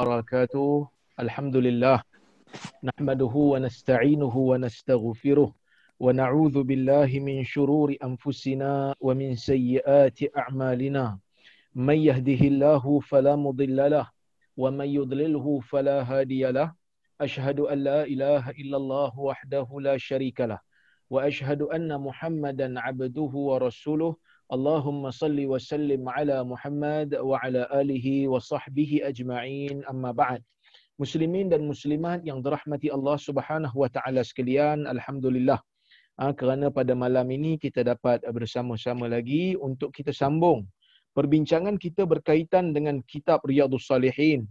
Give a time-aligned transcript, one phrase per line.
[0.00, 0.88] وبركاته.
[1.20, 2.02] الحمد لله.
[2.82, 5.54] نحمده ونستعينه ونستغفره
[6.00, 11.18] ونعوذ بالله من شرور أنفسنا ومن سيئات أعمالنا.
[11.74, 14.10] من يهده الله فلا مضل له
[14.56, 16.74] ومن يضلله فلا هادي له.
[17.20, 20.58] أشهد أن لا إله إلا الله وحده لا شريك له
[21.10, 24.16] وأشهد أن محمدا عبده ورسوله
[24.52, 30.44] Allahumma salli wa sallim ala Muhammad wa ala alihi wa sahbihi ajma'in amma ba'd.
[31.00, 35.56] Muslimin dan muslimat yang dirahmati Allah Subhanahu wa taala sekalian, alhamdulillah.
[36.20, 40.68] Ha, kerana pada malam ini kita dapat bersama-sama lagi untuk kita sambung
[41.16, 44.44] perbincangan kita berkaitan dengan kitab Riyadhus Salihin.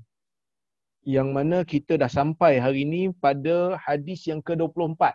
[1.06, 5.14] Yang mana kita dah sampai hari ini pada hadis yang ke-24 ha,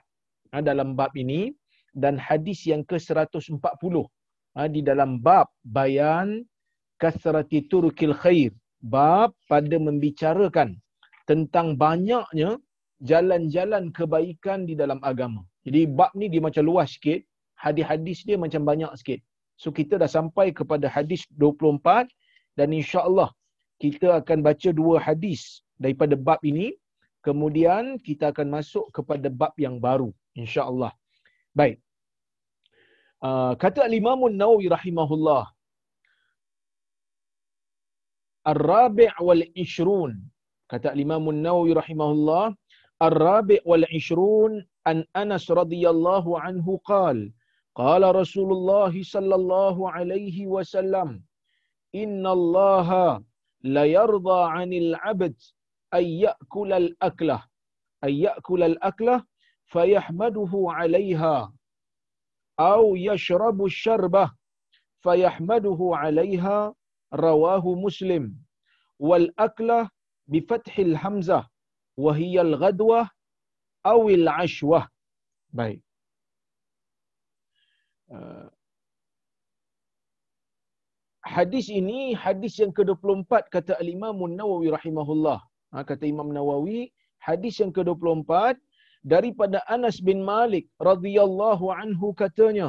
[0.55, 1.51] ah, dalam bab ini
[1.99, 3.59] dan hadis yang ke-140
[4.57, 6.45] ha, di dalam bab bayan
[7.03, 8.53] kasrati turukil khair
[8.83, 10.79] bab pada membicarakan
[11.27, 12.57] tentang banyaknya
[13.05, 15.45] jalan-jalan kebaikan di dalam agama.
[15.67, 17.21] Jadi bab ni dia macam luas sikit,
[17.61, 19.21] hadis-hadis dia macam banyak sikit.
[19.59, 22.07] So kita dah sampai kepada hadis 24
[22.55, 23.31] dan insya-Allah
[23.83, 26.75] kita akan baca dua hadis daripada bab ini.
[27.19, 30.95] Kemudian kita akan masuk kepada bab yang baru insya-Allah.
[31.51, 31.83] Baik.
[33.19, 35.51] Uh, kata Imam Nawawi rahimahullah
[38.47, 40.23] Ar-Rabi' wal Ishrun
[40.71, 42.55] kata Imam Nawawi rahimahullah
[43.03, 47.27] Ar-Rabi' wal Ishrun an Anas radhiyallahu anhu qala
[47.75, 51.19] qala Rasulullah sallallahu alaihi wasallam
[51.91, 53.19] inna Allah
[53.67, 55.35] la yarda 'anil 'abd
[55.91, 57.43] ay ya'kula al-aklah
[58.07, 59.27] ay ya'kula al-aklah
[59.75, 61.51] fayahmaduhu 'alayha
[62.59, 64.29] Aw yashrabu syarbah
[65.07, 66.75] Fayahmaduhu alaiha
[67.25, 68.35] Rawahu muslim.
[68.99, 69.89] Wal aklah
[70.27, 71.47] Bifathil hamzah
[71.97, 73.07] Wahiyal gadwah
[73.87, 74.85] Awil ashwah
[75.55, 75.81] Baik.
[78.09, 78.49] Uh,
[81.25, 85.39] hadis ini hadis yang ke-24 kata al-Imam Nawawi rahimahullah.
[85.73, 86.89] Ha, kata Imam Nawawi,
[87.21, 88.57] hadis yang ke-24 uh,
[89.13, 92.69] daripada Anas bin Malik radhiyallahu anhu katanya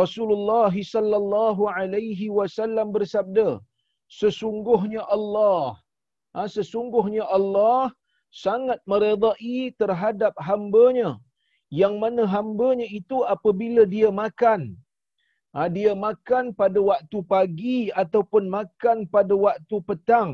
[0.00, 3.48] Rasulullah sallallahu alaihi wasallam bersabda
[4.20, 5.64] sesungguhnya Allah
[6.34, 7.82] ha, sesungguhnya Allah
[8.44, 11.10] sangat meredai terhadap hambanya.
[11.80, 14.76] Yang mana hambanya itu apabila dia makan
[15.56, 20.30] ha, dia makan pada waktu pagi ataupun makan pada waktu petang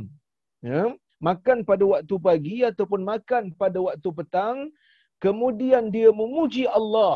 [0.70, 0.82] ya
[1.28, 4.56] makan pada waktu pagi ataupun makan pada waktu petang
[5.24, 7.14] kemudian dia memuji Allah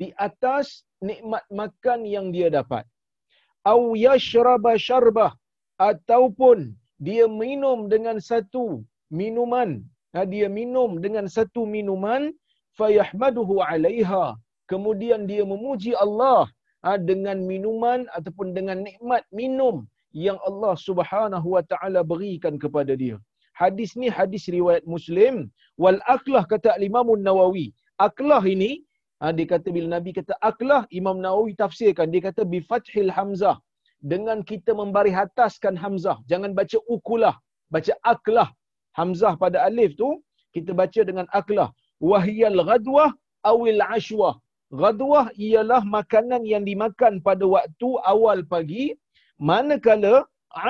[0.00, 0.66] di atas
[1.08, 2.84] nikmat makan yang dia dapat.
[3.72, 5.32] Au yashraba syarbah
[5.90, 6.58] ataupun
[7.06, 8.82] dia minum dengan satu
[9.20, 9.70] minuman.
[10.32, 12.22] Dia minum dengan satu minuman
[12.78, 14.24] fayahmaduhu alaiha.
[14.70, 16.50] Kemudian dia memuji Allah
[17.10, 19.86] dengan minuman ataupun dengan nikmat minum
[20.26, 23.16] yang Allah Subhanahu wa taala berikan kepada dia
[23.60, 25.50] hadis ni hadis riwayat Muslim.
[25.82, 27.72] Wal aklah kata Imam Nawawi
[28.06, 28.70] aklah ini
[29.20, 32.10] ha, dia kata bila Nabi kata aklah Imam Nawawi tafsirkan.
[32.14, 33.56] Dia kata bi fathil hamzah.
[34.12, 36.18] Dengan kita membari ataskan hamzah.
[36.30, 37.34] Jangan baca ukulah.
[37.74, 38.48] Baca aklah.
[38.98, 40.08] Hamzah pada alif tu
[40.54, 41.68] kita baca dengan aklah.
[42.10, 43.10] Wahiyal ghadwah
[43.50, 44.34] awil ashwah.
[44.80, 48.86] Ghadwah ialah makanan yang dimakan pada waktu awal pagi.
[49.50, 50.14] Manakala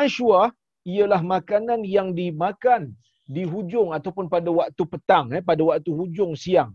[0.03, 0.47] ashwah
[0.85, 2.95] ialah makanan yang dimakan
[3.35, 6.73] di hujung ataupun pada waktu petang eh pada waktu hujung siang.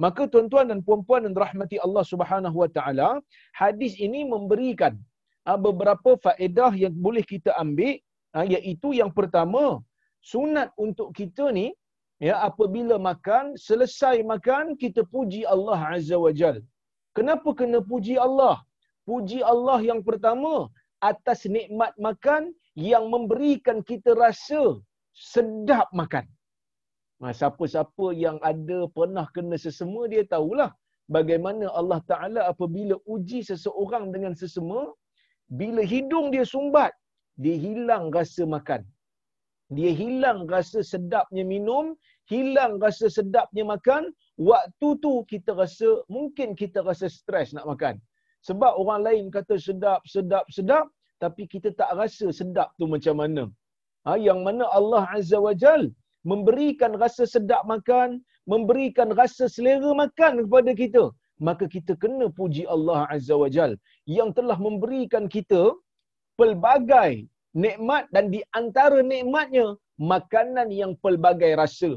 [0.00, 3.08] Maka tuan-tuan dan puan-puan yang rahmati Allah Subhanahu wa taala
[3.52, 4.96] hadis ini memberikan
[5.44, 8.00] uh, beberapa faedah yang boleh kita ambil
[8.32, 9.84] uh, iaitu yang pertama
[10.24, 11.76] sunat untuk kita ni
[12.26, 16.56] ya apabila makan selesai makan kita puji Allah azza wajal
[17.16, 18.56] kenapa kena puji Allah?
[19.08, 20.70] Puji Allah yang pertama
[21.02, 24.80] atas nikmat makan yang memberikan kita rasa
[25.12, 26.24] sedap makan.
[27.20, 30.72] Nah, siapa-siapa yang ada pernah kena sesema dia tahulah
[31.06, 34.90] bagaimana Allah Taala apabila uji seseorang dengan sesema
[35.52, 36.90] bila hidung dia sumbat
[37.38, 38.82] dia hilang rasa makan.
[39.72, 41.96] Dia hilang rasa sedapnya minum,
[42.28, 47.96] hilang rasa sedapnya makan, waktu tu kita rasa mungkin kita rasa stres nak makan.
[48.44, 50.90] Sebab orang lain kata sedap, sedap, sedap,
[51.22, 53.44] tapi kita tak rasa sedap tu macam mana.
[54.06, 55.82] Ha, yang mana Allah Azza wa Jal
[56.30, 58.10] memberikan rasa sedap makan,
[58.52, 61.04] memberikan rasa selera makan kepada kita.
[61.46, 63.72] Maka kita kena puji Allah Azza wa Jal
[64.16, 65.62] yang telah memberikan kita
[66.38, 67.12] pelbagai
[67.64, 69.66] nikmat dan di antara nikmatnya
[70.12, 71.92] makanan yang pelbagai rasa.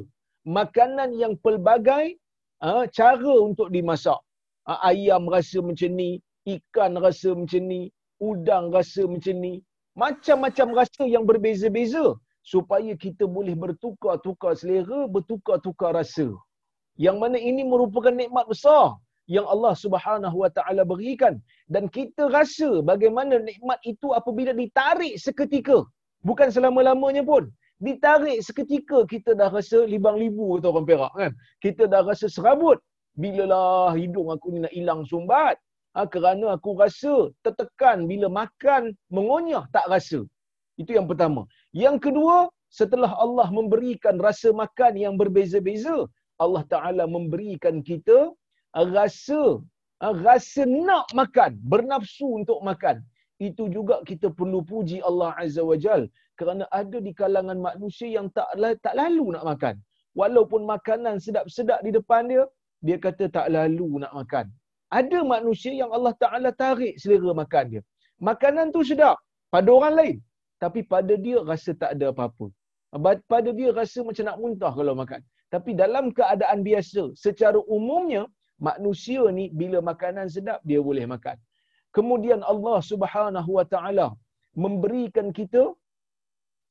[0.60, 2.06] Makanan yang pelbagai
[2.62, 4.20] uh, cara untuk dimasak.
[4.70, 6.22] Uh, ayam rasa macam ni,
[6.56, 7.82] ikan rasa macam ni,
[8.20, 9.64] udang rasa macam ni.
[9.96, 16.28] Macam-macam rasa yang berbeza-beza supaya kita boleh bertukar-tukar selera, bertukar-tukar rasa.
[17.00, 18.96] Yang mana ini merupakan nikmat besar
[19.26, 21.40] yang Allah Subhanahu Wa Taala berikan.
[21.66, 25.82] Dan kita rasa bagaimana nikmat itu apabila ditarik seketika.
[26.28, 27.50] Bukan selama-lamanya pun.
[27.82, 31.32] Ditarik seketika kita dah rasa libang libu kata orang Perak kan?
[31.60, 32.80] Kita dah rasa serabut.
[33.16, 35.56] Bilalah hidung aku ni nak hilang sumbat
[35.96, 37.16] ha, kerana aku rasa
[37.46, 38.84] tertekan bila makan
[39.18, 40.20] mengonyah tak rasa
[40.82, 42.38] itu yang pertama yang kedua
[42.80, 45.98] setelah Allah memberikan rasa makan yang berbeza-beza
[46.44, 48.18] Allah Taala memberikan kita
[48.76, 49.64] rasa
[50.04, 53.00] ah, rasa nak makan, bernafsu untuk makan.
[53.40, 56.08] Itu juga kita perlu puji Allah Azza wa Jal
[56.40, 58.48] kerana ada di kalangan manusia yang tak
[58.84, 59.76] tak lalu nak makan.
[60.16, 62.44] Walaupun makanan sedap-sedap di depan dia,
[62.80, 64.48] dia kata tak lalu nak makan.
[64.90, 67.82] Ada manusia yang Allah Taala tarik selera makan dia.
[68.22, 69.18] Makanan tu sedap
[69.50, 70.18] pada orang lain,
[70.62, 72.48] tapi pada dia rasa tak ada apa-apa.
[73.28, 75.20] Pada dia rasa macam nak muntah kalau makan.
[75.52, 78.24] Tapi dalam keadaan biasa, secara umumnya
[78.60, 81.36] manusia ni bila makanan sedap dia boleh makan.
[81.92, 84.08] Kemudian Allah Subhanahu Wa Taala
[84.56, 85.76] memberikan kita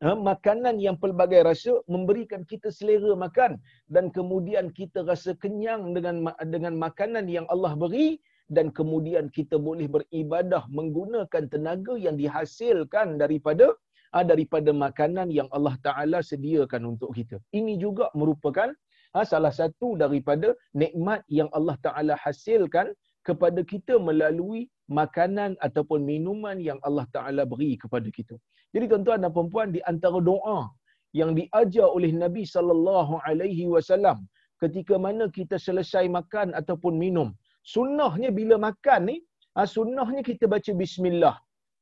[0.02, 6.32] ha, makanan yang pelbagai rasa, memberikan kita selera makan dan kemudian kita rasa kenyang dengan
[6.48, 8.18] dengan makanan yang Allah beri
[8.50, 13.72] dan kemudian kita boleh beribadah menggunakan tenaga yang dihasilkan daripada
[14.14, 17.38] ha, daripada makanan yang Allah Taala sediakan untuk kita.
[17.54, 18.70] Ini juga merupakan
[19.14, 22.92] ha, salah satu daripada nikmat yang Allah Taala hasilkan
[23.24, 28.36] kepada kita melalui makanan ataupun minuman yang Allah Taala beri kepada kita.
[28.74, 30.68] Jadi tuan-tuan dan puan di antara doa
[31.14, 34.26] yang diajar oleh Nabi sallallahu alaihi wasallam
[34.62, 37.28] ketika mana kita selesai makan ataupun minum.
[37.74, 39.16] Sunnahnya bila makan ni,
[39.56, 41.36] ha, sunnahnya kita baca bismillah.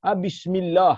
[0.05, 0.96] Ha, bismillah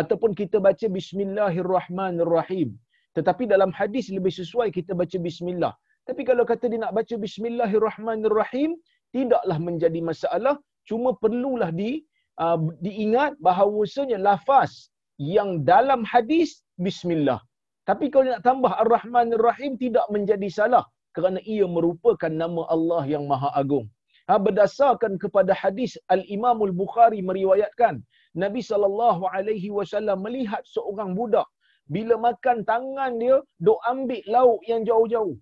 [0.00, 2.78] ataupun kita baca bismillahirrahmanirrahim.
[3.16, 5.74] Tetapi dalam hadis lebih sesuai kita baca bismillah.
[6.08, 8.70] Tapi kalau kata dia nak baca bismillahirrahmanirrahim,
[9.14, 10.54] tidaklah menjadi masalah.
[10.88, 12.04] Cuma perlulah di
[12.44, 14.90] uh, diingat bahawasanya lafaz
[15.20, 17.40] yang dalam hadis bismillah.
[17.88, 20.84] Tapi kalau nak tambah ar-rahmanir-rahim tidak menjadi salah
[21.16, 23.86] kerana ia merupakan nama Allah yang Maha Agung.
[24.30, 27.98] Ha, berdasarkan kepada hadis Al-Imam Al-Bukhari meriwayatkan
[28.38, 31.48] Nabi sallallahu alaihi wasallam melihat seorang budak
[31.90, 35.34] bila makan tangan dia dok ambil lauk yang jauh-jauh.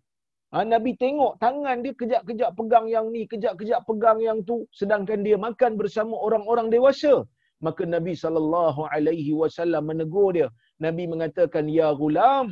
[0.52, 5.36] Ha, Nabi tengok tangan dia kejap-kejap pegang yang ni, kejap-kejap pegang yang tu sedangkan dia
[5.46, 7.14] makan bersama orang-orang dewasa.
[7.66, 10.48] Maka Nabi sallallahu alaihi wasallam menegur dia.
[10.86, 12.46] Nabi mengatakan ya gulam,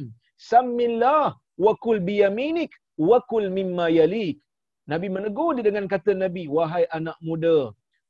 [0.50, 1.32] samillah
[1.64, 2.72] wa kul yaminik
[3.08, 4.37] wa kul mimma yalik.
[4.92, 7.58] Nabi menegur dia dengan kata Nabi, wahai anak muda,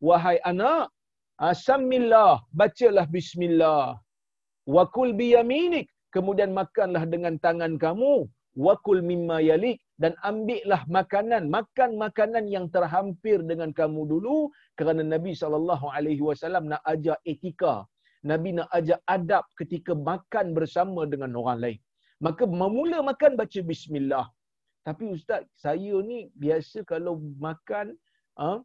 [0.08, 0.90] wahai anak,
[1.36, 4.00] Asamillah, bacalah bismillah.
[4.64, 8.24] Wakul biyaminik, kemudian makanlah dengan tangan kamu.
[8.56, 14.48] Wakul mimma yalik, dan ambillah makanan, makan makanan yang terhampir dengan kamu dulu.
[14.76, 17.74] Kerana Nabi SAW nak ajar etika.
[18.24, 21.80] Nabi nak ajar adab ketika makan bersama dengan orang lain.
[22.20, 24.26] Maka memula makan baca bismillah.
[24.86, 27.92] Tapi ustaz, saya ni biasa kalau makan,
[28.40, 28.62] ha,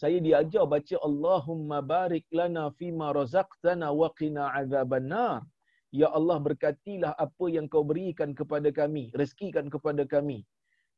[0.00, 5.42] saya diajar baca Allahumma barik lana fima razaqtana wa qina azabannar.
[5.88, 10.44] Ya Allah berkatilah apa yang kau berikan kepada kami, rezekikan kepada kami.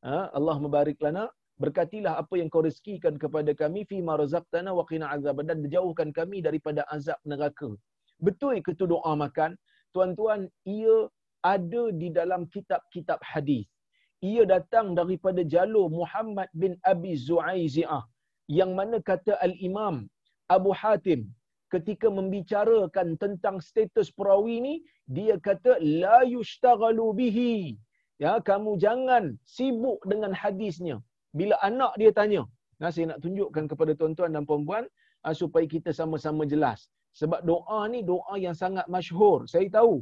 [0.02, 0.34] Ha?
[0.34, 1.30] Allah membarik lana,
[1.62, 6.42] berkatilah apa yang kau rezekikan kepada kami fima razaqtana wa qina azabannar dan jauhkan kami
[6.42, 7.70] daripada azab neraka.
[8.18, 9.54] Betul ke tu doa makan?
[9.94, 11.06] Tuan-tuan, ia
[11.46, 13.64] ada di dalam kitab-kitab hadis.
[14.20, 18.04] Ia datang daripada jalur Muhammad bin Abi Zu'aizi'ah
[18.50, 20.10] yang mana kata al-Imam
[20.50, 21.30] Abu Hatim
[21.74, 24.74] ketika membicarakan tentang status perawi ni
[25.16, 27.54] dia kata la yushtaghalu bihi.
[28.24, 29.24] Ya kamu jangan
[29.56, 30.96] sibuk dengan hadisnya.
[31.38, 32.42] Bila anak dia tanya
[32.80, 34.84] nah saya nak tunjukkan kepada tuan-tuan dan puan-puan
[35.26, 36.88] uh, supaya kita sama-sama jelas.
[37.20, 39.94] Sebab doa ni doa yang sangat masyhur saya tahu.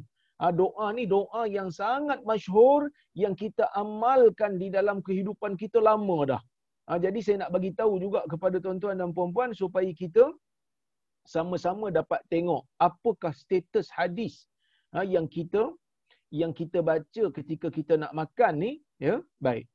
[0.42, 2.80] Uh, doa ni doa yang sangat masyhur
[3.22, 6.42] yang kita amalkan di dalam kehidupan kita lama dah.
[6.88, 10.24] Ha, jadi saya nak bagi tahu juga kepada tuan-tuan dan puan-puan supaya kita
[11.28, 14.48] sama-sama dapat tengok apakah status hadis
[14.96, 15.76] ha, yang kita
[16.32, 19.20] yang kita baca ketika kita nak makan ni ya.
[19.36, 19.68] Baik.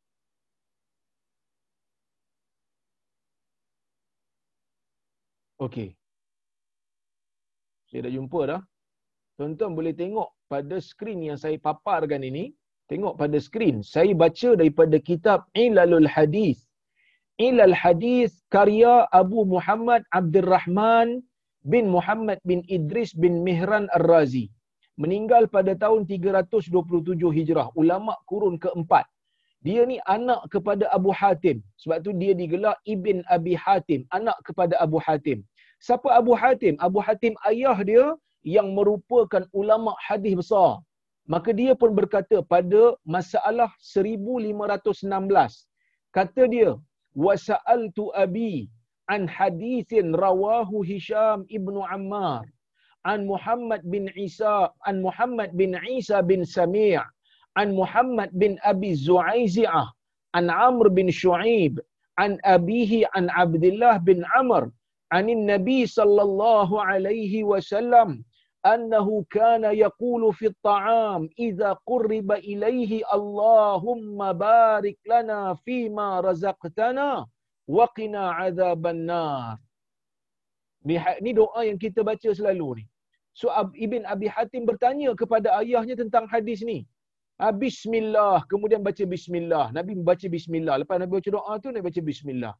[5.61, 5.93] Okey.
[7.89, 8.61] Saya dah jumpa dah.
[9.37, 12.53] Tuan-tuan boleh tengok pada skrin yang saya paparkan ini,
[12.89, 16.65] tengok pada skrin, saya baca daripada kitab Ilalul Hadis.
[17.41, 21.25] Ilal Hadis karya Abu Muhammad Abdul Rahman
[21.63, 24.51] bin Muhammad bin Idris bin Mihran Ar-Razi.
[24.99, 29.07] Meninggal pada tahun 327 Hijrah, ulama kurun keempat.
[29.63, 31.63] Dia ni anak kepada Abu Hatim.
[31.81, 35.41] Sebab tu dia digelar Ibn Abi Hatim, anak kepada Abu Hatim.
[35.79, 36.75] Siapa Abu Hatim?
[36.83, 38.05] Abu Hatim ayah dia
[38.43, 40.83] yang merupakan ulama hadis besar.
[41.23, 45.63] Maka dia pun berkata pada masalah 1516.
[46.11, 46.75] Kata dia,
[47.15, 48.67] "Wasa'altu abi
[49.08, 52.44] an hadithin rawahu Hisham ibnu Ammar
[53.04, 56.98] an Muhammad bin Isa an Muhammad bin Isa bin Sami'
[57.56, 59.88] an Muhammad bin Abi Zu'aizi'ah
[60.34, 61.78] an Amr bin Shu'aib
[62.18, 64.70] an abihi an Abdullah bin Amr
[65.12, 68.24] عن النبي صلى الله عليه وسلم
[68.66, 77.26] أنه كان يقول في الطعام إذا قرب إليه اللهم بارك لنا فيما رزقتنا
[77.67, 79.59] waqina azaban nar.
[81.23, 82.85] Ni doa yang kita baca selalu ni.
[83.33, 83.49] So
[83.85, 86.85] Ibn Abi Hatim bertanya kepada ayahnya tentang hadis ni.
[87.41, 88.45] Ah, bismillah.
[88.51, 89.73] Kemudian baca Bismillah.
[89.73, 90.75] Nabi baca Bismillah.
[90.85, 92.53] Lepas Nabi baca doa tu, Nabi baca Bismillah.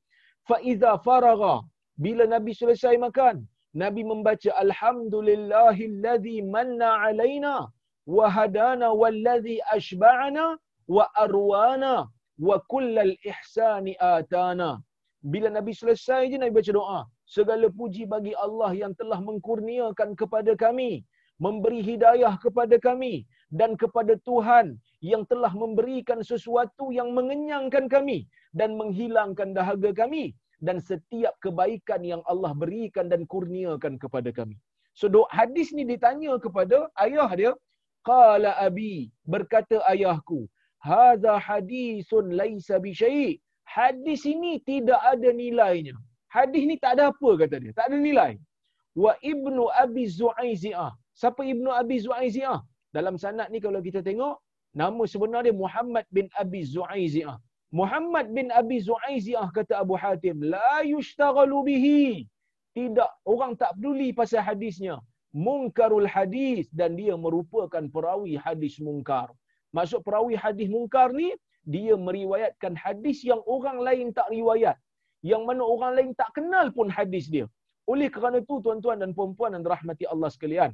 [0.50, 1.62] Fa'idha faragha.
[1.94, 3.46] Bila Nabi selesai makan,
[3.78, 7.70] Nabi membaca Alhamdulillahilladzi manna alaina
[8.10, 10.58] wa hadana walladzi ashba'ana
[10.90, 12.10] wa arwana
[12.42, 14.82] wa kullal ihsani atana.
[15.24, 17.02] Bila Nabi selesai je Nabi baca doa.
[17.36, 21.08] Segala puji bagi Allah yang telah mengkurniakan kepada kami,
[21.40, 23.24] memberi hidayah kepada kami
[23.60, 30.80] dan kepada Tuhan yang telah memberikan sesuatu yang mengenyangkan kami dan menghilangkan dahaga kami dan
[30.90, 34.60] setiap kebaikan yang Allah berikan dan kurniakan kepada kami.
[34.96, 37.52] So doa hadis ni ditanya kepada ayah dia,
[38.08, 40.48] qala abi berkata ayahku,
[40.84, 43.43] hadza hadisun laisa bi syai'.
[43.76, 45.96] Hadis ini tidak ada nilainya.
[46.36, 48.34] Hadis ni tak ada apa kata dia, tak ada nilai.
[49.04, 50.92] Wa ibnu abi zu'aiziah.
[51.22, 52.60] Siapa ibnu abi zu'aiziah?
[52.94, 54.38] Dalam sanad ni kalau kita tengok
[54.78, 57.38] nama sebenar dia Muhammad bin Abi Zu'aiziah.
[57.74, 62.02] Muhammad bin Abi Zu'aiziah kata Abu Hatim, la yushtaghalu bihi.
[62.78, 65.02] Tidak, orang tak peduli pasal hadisnya.
[65.34, 69.34] Munkarul hadis dan dia merupakan perawi hadis mungkar.
[69.74, 71.34] Maksud perawi hadis mungkar ni,
[71.74, 74.78] dia meriwayatkan hadis yang orang lain tak riwayat.
[75.32, 77.46] Yang mana orang lain tak kenal pun hadis dia.
[77.92, 80.72] Oleh kerana tu tuan-tuan dan puan-puan dan rahmati Allah sekalian.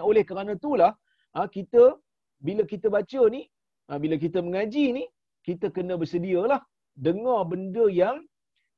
[0.00, 0.92] Oleh kerana itulah
[1.36, 1.96] ha, kita
[2.40, 3.42] bila kita baca ni,
[3.88, 5.04] ha, bila kita mengaji ni,
[5.48, 6.60] kita kena bersedialah
[7.06, 8.16] dengar benda yang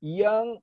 [0.00, 0.58] yang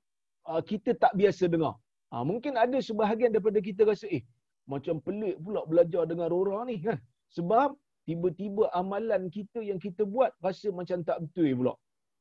[0.48, 1.74] uh, kita tak biasa dengar.
[2.08, 4.24] Mungkin ada sebahagian daripada kita rasa eh
[4.64, 6.96] macam pelik pula belajar dengan orang ni kan.
[7.36, 7.76] Sebab
[8.08, 11.74] tiba-tiba amalan kita yang kita buat rasa macam tak betul pula.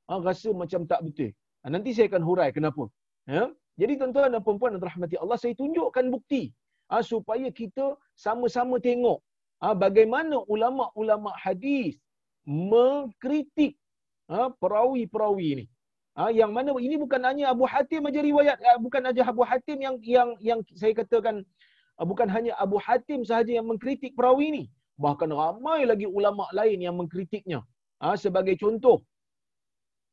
[0.07, 1.31] Ha, rasa macam tak betul.
[1.63, 2.83] Ha, nanti saya akan hurai kenapa.
[3.35, 3.43] Ya?
[3.79, 6.43] Jadi tuan-tuan dan puan-puan dan rahmati Allah, saya tunjukkan bukti
[6.91, 9.19] ha, supaya kita sama-sama tengok
[9.63, 11.95] ha, bagaimana ulama-ulama hadis
[12.43, 13.79] mengkritik
[14.31, 15.65] ha, perawi-perawi ini.
[16.17, 19.77] Ha, yang mana ini bukan hanya Abu Hatim aja riwayat, ha, bukan aja Abu Hatim
[19.85, 21.45] yang yang yang saya katakan
[21.95, 24.63] ha, bukan hanya Abu Hatim sahaja yang mengkritik perawi ini.
[24.97, 27.61] Bahkan ramai lagi ulama lain yang mengkritiknya.
[28.01, 29.01] Ha, sebagai contoh,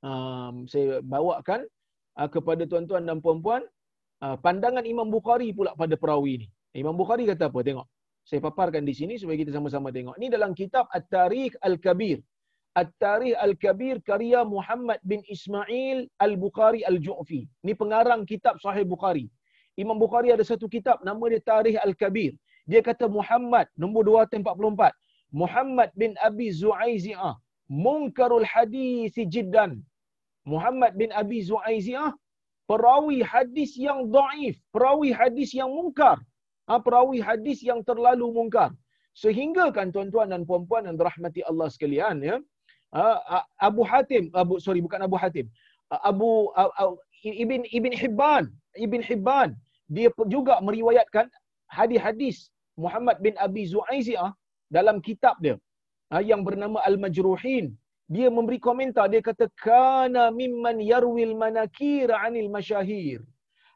[0.05, 1.65] um, saya bawakan
[2.21, 3.65] uh, kepada tuan-tuan dan puan-puan
[4.25, 6.47] uh, pandangan Imam Bukhari pula pada perawi ini.
[6.77, 7.61] Imam Bukhari kata apa?
[7.65, 7.89] Tengok.
[8.25, 10.17] Saya paparkan di sini supaya kita sama-sama tengok.
[10.17, 12.25] Ini dalam kitab At-Tarikh Al-Kabir.
[12.73, 17.45] At-Tarikh Al-Kabir karya Muhammad bin Ismail Al-Bukhari Al-Ju'fi.
[17.63, 19.29] Ini pengarang kitab Sahih Bukhari.
[19.77, 22.33] Imam Bukhari ada satu kitab nama dia Tarikh Al-Kabir.
[22.65, 24.93] Dia kata Muhammad nombor 244.
[25.35, 27.37] Muhammad bin Abi Zu'aizi'ah
[27.69, 29.83] munkarul hadis jiddan.
[30.45, 32.13] Muhammad bin Abi Zu'aizi'ah
[32.65, 36.17] perawi hadis yang dhaif, perawi hadis yang mungkar.
[36.65, 38.73] Ha, perawi hadis yang terlalu mungkar.
[39.13, 42.37] Sehingga kan tuan-tuan dan puan-puan yang dirahmati Allah sekalian ya.
[42.97, 45.53] Ha, Abu Hatim, Abu sorry bukan Abu Hatim.
[45.93, 46.49] Abu
[47.25, 48.45] Ibn Ibn Hibban,
[48.81, 49.49] Ibn Hibban
[49.93, 51.29] dia juga meriwayatkan
[51.69, 52.49] hadis-hadis
[52.83, 54.31] Muhammad bin Abi Zu'aiziah
[54.77, 55.57] dalam kitab dia
[56.11, 57.75] ha, yang bernama Al-Majruhin.
[58.15, 63.25] Dia memberi komentar dia kata kana mimman yarwil manakir anil masyahir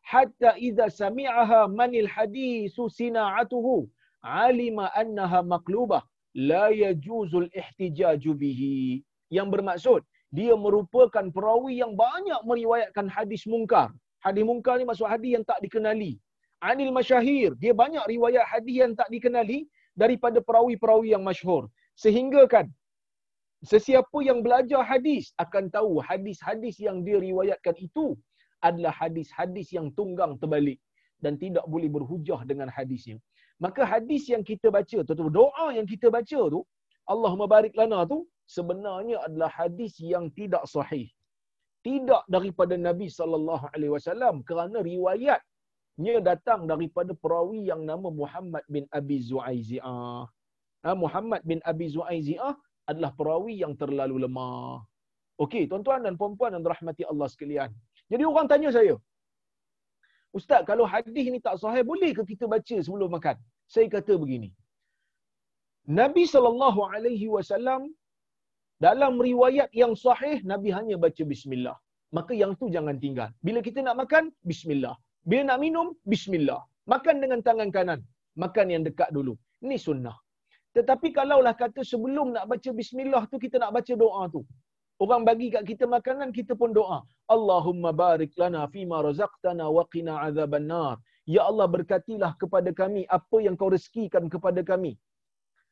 [0.05, 3.89] hatta idza sami'aha manil hadisu sina'atuhu
[4.21, 6.03] alima annaha maqlubah
[6.51, 9.01] la yajuzul ihtijaju bihi.
[9.37, 10.01] Yang bermaksud
[10.39, 13.89] dia merupakan perawi yang banyak meriwayatkan hadis mungkar.
[14.21, 16.21] Hadis mungkar ni maksud hadis yang tak dikenali
[16.61, 19.67] anil masyahir dia banyak riwayat hadis yang tak dikenali
[19.99, 21.67] daripada perawi-perawi yang masyhur.
[21.99, 22.67] Sehingga kan
[23.67, 28.15] sesiapa yang belajar hadis akan tahu hadis-hadis yang dia riwayatkan itu
[28.63, 30.79] adalah hadis-hadis yang tunggang terbalik
[31.19, 33.19] dan tidak boleh berhujah dengan hadisnya.
[33.59, 36.63] Maka hadis yang kita baca tu, doa yang kita baca tu,
[37.11, 41.11] Allahumma barik lana tu sebenarnya adalah hadis yang tidak sahih.
[41.83, 44.79] Tidak daripada Nabi sallallahu alaihi wasallam kerana
[45.99, 50.31] riwayatnya datang daripada perawi yang nama Muhammad bin Abi Zuaiziah.
[50.87, 52.55] Ha, Muhammad bin Abi Zuaiziah
[52.87, 54.87] adalah perawi yang terlalu lemah.
[55.43, 57.71] Okey, tuan-tuan dan puan-puan yang dirahmati Allah sekalian.
[58.11, 58.95] Jadi orang tanya saya,
[60.39, 63.37] Ustaz, kalau hadis ni tak sahih, boleh ke kita baca sebelum makan?
[63.67, 64.51] Saya kata begini.
[66.01, 67.91] Nabi sallallahu alaihi wasallam
[68.87, 71.77] dalam riwayat yang sahih Nabi hanya baca bismillah.
[72.17, 73.31] Maka yang tu jangan tinggal.
[73.47, 74.97] Bila kita nak makan, bismillah.
[75.29, 76.61] Bila nak minum, bismillah.
[76.93, 78.01] Makan dengan tangan kanan.
[78.43, 79.35] Makan yang dekat dulu.
[79.65, 80.17] Ini sunnah.
[80.77, 84.41] Tetapi kalaulah kata sebelum nak baca bismillah tu kita nak baca doa tu.
[85.05, 87.05] Orang bagi kat kita makanan, kita pun doa.
[87.35, 90.97] Allahumma barik lana fima razaqtana wa qina azaban nar.
[91.35, 94.97] Ya Allah berkatilah kepada kami apa yang kau rezekikan kepada kami.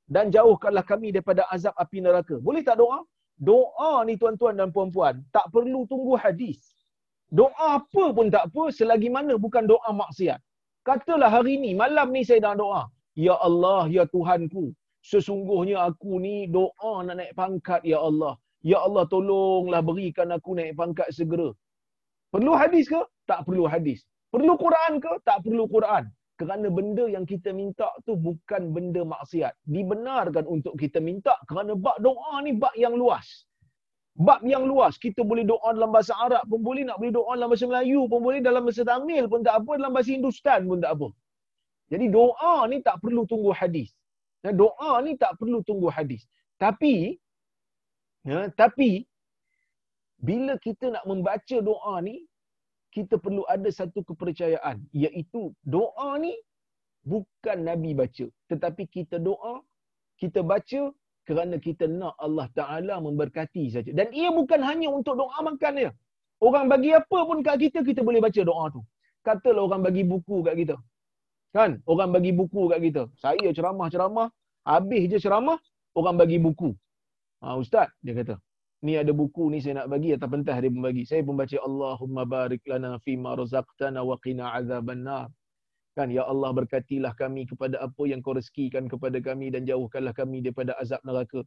[0.04, 2.36] Dan jauhkanlah kami daripada azab api neraka.
[2.38, 3.00] Boleh tak doa?
[3.40, 6.75] Doa ni tuan-tuan dan puan-puan, tak perlu tunggu hadis.
[7.26, 10.38] Doa apa pun tak apa selagi mana bukan doa maksiat.
[10.86, 12.82] Katalah hari ni, malam ni saya nak doa.
[13.18, 14.70] Ya Allah, ya Tuhanku,
[15.02, 18.38] sesungguhnya aku ni doa nak naik pangkat ya Allah.
[18.62, 21.50] Ya Allah tolonglah berikan aku naik pangkat segera.
[22.30, 23.02] Perlu hadis ke?
[23.26, 24.06] Tak perlu hadis.
[24.30, 25.12] Perlu Quran ke?
[25.26, 26.06] Tak perlu Quran.
[26.36, 29.56] Kerana benda yang kita minta tu bukan benda maksiat.
[29.66, 33.48] Dibenarkan untuk kita minta kerana bab doa ni bab yang luas.
[34.16, 34.96] Bab yang luas.
[34.96, 38.20] Kita boleh doa dalam bahasa Arab pun boleh, nak boleh doa dalam bahasa Melayu pun
[38.24, 41.08] boleh, dalam bahasa Tamil pun tak apa, dalam bahasa Hindustan pun tak apa.
[41.92, 43.92] Jadi doa ni tak perlu tunggu hadis.
[44.40, 46.24] Doa ni tak perlu tunggu hadis.
[46.56, 47.20] Tapi
[48.26, 49.06] Ya, tapi
[50.18, 52.26] bila kita nak membaca doa ni,
[52.90, 56.34] kita perlu ada satu kepercayaan, iaitu doa ni
[57.06, 59.62] bukan Nabi baca, tetapi kita doa,
[60.18, 60.90] kita baca
[61.28, 63.90] kerana kita nak Allah Taala memberkati saja.
[63.98, 65.90] Dan ia bukan hanya untuk doa makan dia.
[66.46, 68.80] Orang bagi apa pun kat kita, kita boleh baca doa tu.
[69.26, 70.76] Katalah orang bagi buku kat kita.
[71.56, 71.70] Kan?
[71.92, 73.02] Orang bagi buku kat kita.
[73.24, 74.28] Saya ceramah-ceramah,
[74.72, 75.58] habis je ceramah,
[75.98, 76.70] orang bagi buku.
[77.42, 78.34] Ha, Ustaz, dia kata,
[78.86, 81.02] ni ada buku ni saya nak bagi atas pentas dia pun bagi.
[81.08, 85.26] Saya pun baca Allahumma barik lana fi ma razaqtana wa qina azaban nar.
[85.96, 90.44] Kan ya Allah berkatilah kami kepada apa yang kau rezekikan kepada kami dan jauhkanlah kami
[90.44, 91.40] daripada azab neraka.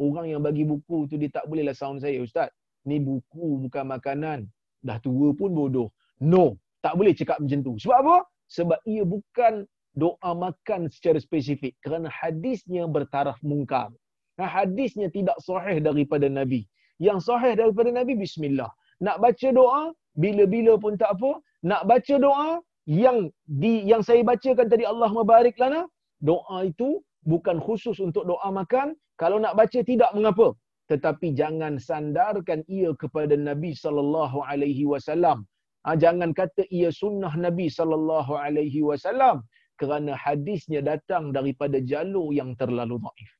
[0.00, 2.48] Orang yang bagi buku tu dia tak bolehlah sound saya ustaz.
[2.88, 4.48] Ni buku bukan makanan.
[4.80, 5.92] Dah tua pun bodoh.
[6.16, 7.76] No, tak boleh cakap macam tu.
[7.76, 8.16] Sebab apa?
[8.48, 13.92] Sebab ia bukan doa makan secara spesifik kerana hadisnya bertaraf mungkar.
[14.40, 16.64] Hadisnya tidak sahih daripada Nabi.
[16.96, 18.72] Yang sahih daripada Nabi, Bismillah.
[19.04, 21.44] Nak baca doa, bila-bila pun tak apa.
[21.60, 25.84] Nak baca doa, yang di yang saya bacakan tadi Allah mabarik lana,
[26.22, 28.96] doa itu bukan khusus untuk doa makan.
[29.20, 30.56] Kalau nak baca tidak mengapa.
[30.90, 35.46] Tetapi jangan sandarkan ia kepada Nabi sallallahu alaihi wasallam.
[35.86, 39.46] Ha, jangan kata ia sunnah Nabi sallallahu alaihi wasallam
[39.80, 43.30] kerana hadisnya datang daripada jalur yang terlalu dhaif.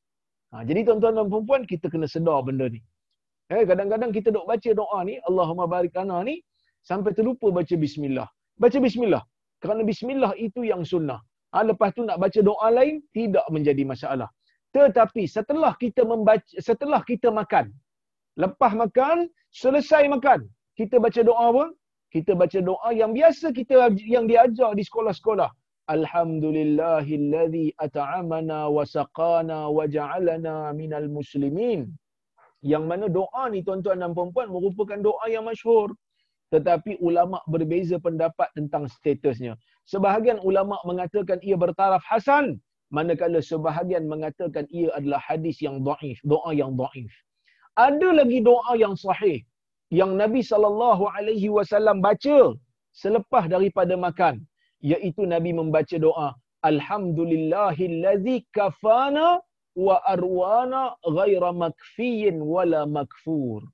[0.51, 2.81] Ha, jadi tuan-tuan dan puan kita kena sedar benda ni.
[3.51, 6.39] Eh, kadang-kadang kita dok baca doa ni, Allahumma barik lana ni,
[6.87, 8.29] sampai terlupa baca bismillah.
[8.61, 9.23] Baca bismillah.
[9.61, 11.19] Kerana bismillah itu yang sunnah.
[11.53, 14.29] Ha, lepas tu nak baca doa lain, tidak menjadi masalah.
[14.75, 17.73] Tetapi setelah kita membaca, setelah kita makan,
[18.43, 19.27] lepas makan,
[19.61, 20.47] selesai makan,
[20.79, 21.65] kita baca doa apa?
[22.13, 25.49] Kita baca doa yang biasa kita yang diajar di sekolah-sekolah.
[25.95, 31.89] Alhamdulillahilladzi at'amana wa saqana wa ja'alana minal muslimin.
[32.61, 35.91] Yang mana doa ni tuan-tuan dan puan-puan merupakan doa yang masyhur.
[36.51, 39.55] Tetapi ulama berbeza pendapat tentang statusnya.
[39.87, 42.59] Sebahagian ulama mengatakan ia bertaraf hasan,
[42.91, 47.11] manakala sebahagian mengatakan ia adalah hadis yang dhaif, doa yang dhaif.
[47.79, 49.39] Ada lagi doa yang sahih
[49.91, 52.55] yang Nabi sallallahu alaihi wasallam baca
[52.95, 54.43] selepas daripada makan
[54.83, 59.41] iaitu Nabi membaca doa Alhamdulillahillazi kafana
[59.75, 63.65] wa arwana ghaira makfiyin wala makfur.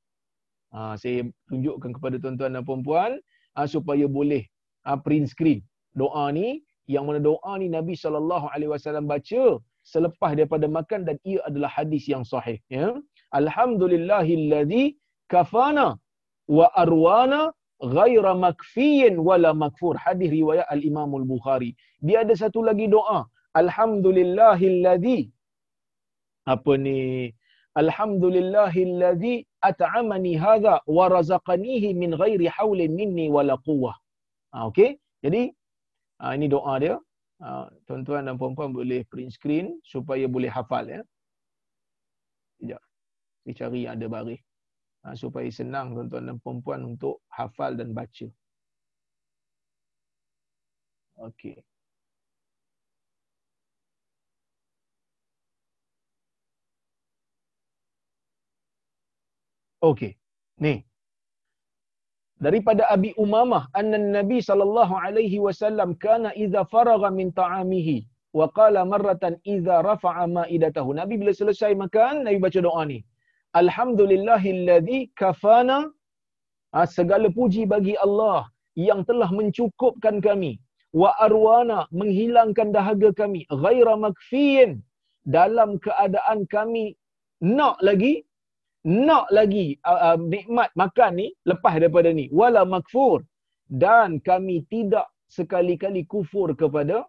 [0.75, 3.11] Ha, saya tunjukkan kepada tuan-tuan dan puan-puan
[3.55, 4.43] ha, supaya boleh
[4.85, 5.59] ha, print screen.
[5.97, 6.47] Doa ni
[6.93, 9.43] yang mana doa ni Nabi sallallahu alaihi wasallam baca
[9.93, 12.87] selepas daripada makan dan ia adalah hadis yang sahih ya.
[13.39, 14.83] Alhamdulillahillazi
[15.31, 15.87] kafana
[16.57, 17.41] wa arwana
[17.79, 19.95] ghaira makfiyin wala makfur.
[20.05, 21.71] Hadis riwayat al Imam al Bukhari
[22.07, 23.19] dia ada satu lagi doa.
[23.61, 25.19] Alhamdulillahilladzi
[26.47, 26.99] apa ni
[27.81, 29.35] alhamdulillahilladzi
[29.69, 33.95] at'amani hadha wa razaqanihi min ghairi haulin minni wala quwwah.
[34.53, 34.89] Ha, okey?
[35.23, 35.41] Jadi
[36.19, 36.95] ha, ini doa dia.
[37.43, 41.01] Ha, tuan-tuan dan puan-puan boleh print screen supaya boleh hafal ya.
[42.57, 42.81] Sekejap.
[43.45, 44.41] Saya cari yang ada baris
[45.05, 48.27] ha, supaya senang tuan-tuan dan puan-puan untuk hafal dan baca.
[51.17, 51.57] Okey
[59.81, 60.17] Okey.
[60.65, 60.81] Ni.
[62.45, 68.05] Daripada Abi Umamah anna Nabi sallallahu alaihi wasallam kana idza faragha min ta'amihi
[68.39, 70.93] wa qala marratan idza rafa'a ma'idatahu.
[70.93, 73.01] Nabi bila selesai makan, Nabi baca doa ni.
[73.61, 75.89] Alhamdulillahilladzi kafana
[76.73, 78.45] ha, segala puji bagi Allah
[78.77, 80.61] yang telah mencukupkan kami
[81.01, 84.71] wa arwana menghilangkan dahaga kami ghaira makfiin
[85.25, 86.93] dalam keadaan kami
[87.41, 88.26] nak lagi
[88.87, 93.19] nak lagi uh, uh, nikmat makan ni lepas daripada ni wala makfur
[93.67, 97.03] dan kami tidak sekali-kali kufur kepada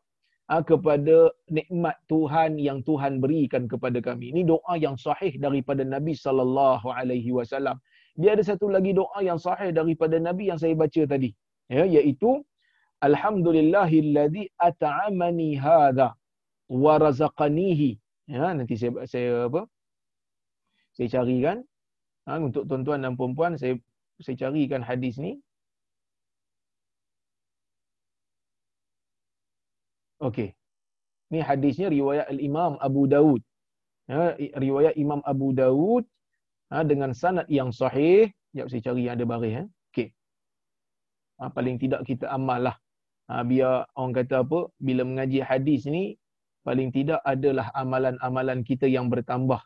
[0.50, 4.34] uh, kepada nikmat Tuhan yang Tuhan berikan kepada kami.
[4.34, 7.78] Ini doa yang sahih daripada Nabi sallallahu alaihi wasallam.
[8.18, 11.30] Dia ada satu lagi doa yang sahih daripada Nabi yang saya baca tadi.
[11.70, 12.42] Ya iaitu
[13.06, 16.10] alhamdulillahillazi at'amani hadha
[16.66, 17.90] wa razaqanihi.
[18.26, 19.62] Ya nanti saya saya apa?
[20.98, 21.62] saya carikan
[22.28, 23.74] ha, untuk tuan-tuan dan puan-puan saya
[24.20, 25.40] saya carikan hadis ni.
[30.20, 30.52] Okey.
[31.32, 33.40] Ni hadisnya riwayat al-Imam Abu Dawud
[34.08, 36.04] ya riwayat Imam Abu Dawud
[36.72, 38.32] ha, dengan sanad yang sahih.
[38.56, 39.66] Jap saya cari yang ada baris eh.
[39.92, 40.08] Okey.
[41.38, 42.76] Ha, paling tidak kita amal lah.
[43.28, 46.16] Ha, biar orang kata apa bila mengaji hadis ni
[46.64, 49.60] paling tidak adalah amalan-amalan kita yang bertambah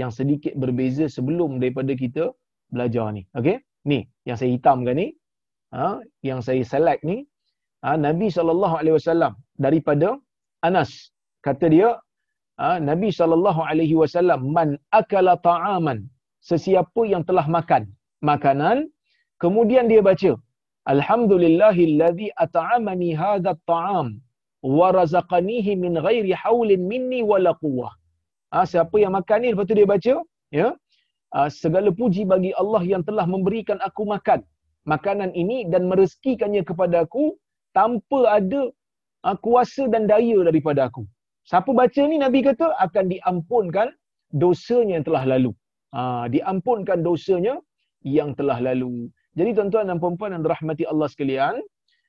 [0.00, 2.24] yang sedikit berbeza sebelum daripada kita
[2.72, 3.22] belajar ni.
[3.38, 3.56] Okey?
[3.90, 5.08] Ni yang saya hitamkan ni.
[5.72, 7.24] Ha, yang saya select ni
[7.84, 8.28] ha, Nabi
[8.96, 10.08] wasallam daripada
[10.68, 10.90] Anas
[11.46, 11.88] kata dia
[12.60, 15.98] ha, Nabi wasallam man akala ta'aman
[16.50, 17.88] sesiapa yang telah makan
[18.30, 18.92] makanan
[19.42, 20.32] kemudian dia baca
[20.94, 24.20] alhamdulillahillazi at'amani hadha at-ta'am
[24.62, 27.92] wa razaqanihi min ghairi haulin minni wala quwwah
[28.52, 30.14] ha, siapa yang makan ni lepas tu dia baca
[30.52, 30.68] ya.
[31.32, 34.44] Ha, segala puji bagi Allah yang telah memberikan aku makan.
[34.84, 37.24] Makanan ini dan merezekikannya kepada aku
[37.72, 38.62] tanpa ada
[39.24, 41.02] ha, kuasa dan daya daripada aku.
[41.48, 43.88] Siapa baca ni nabi kata akan diampunkan
[44.30, 45.50] dosanya yang telah lalu.
[45.96, 47.54] Ha, diampunkan dosanya
[48.04, 49.08] yang telah lalu.
[49.32, 51.54] Jadi tuan-tuan dan puan-puan yang dirahmati Allah sekalian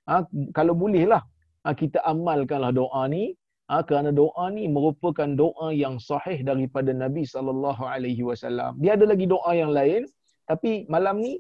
[0.09, 1.23] ha, kalau bolehlah
[1.63, 3.31] ha, kita amalkanlah doa ni
[3.69, 8.79] ha, kerana doa ni merupakan doa yang sahih daripada Nabi sallallahu alaihi wasallam.
[8.83, 10.03] Dia ada lagi doa yang lain
[10.49, 11.33] tapi malam ni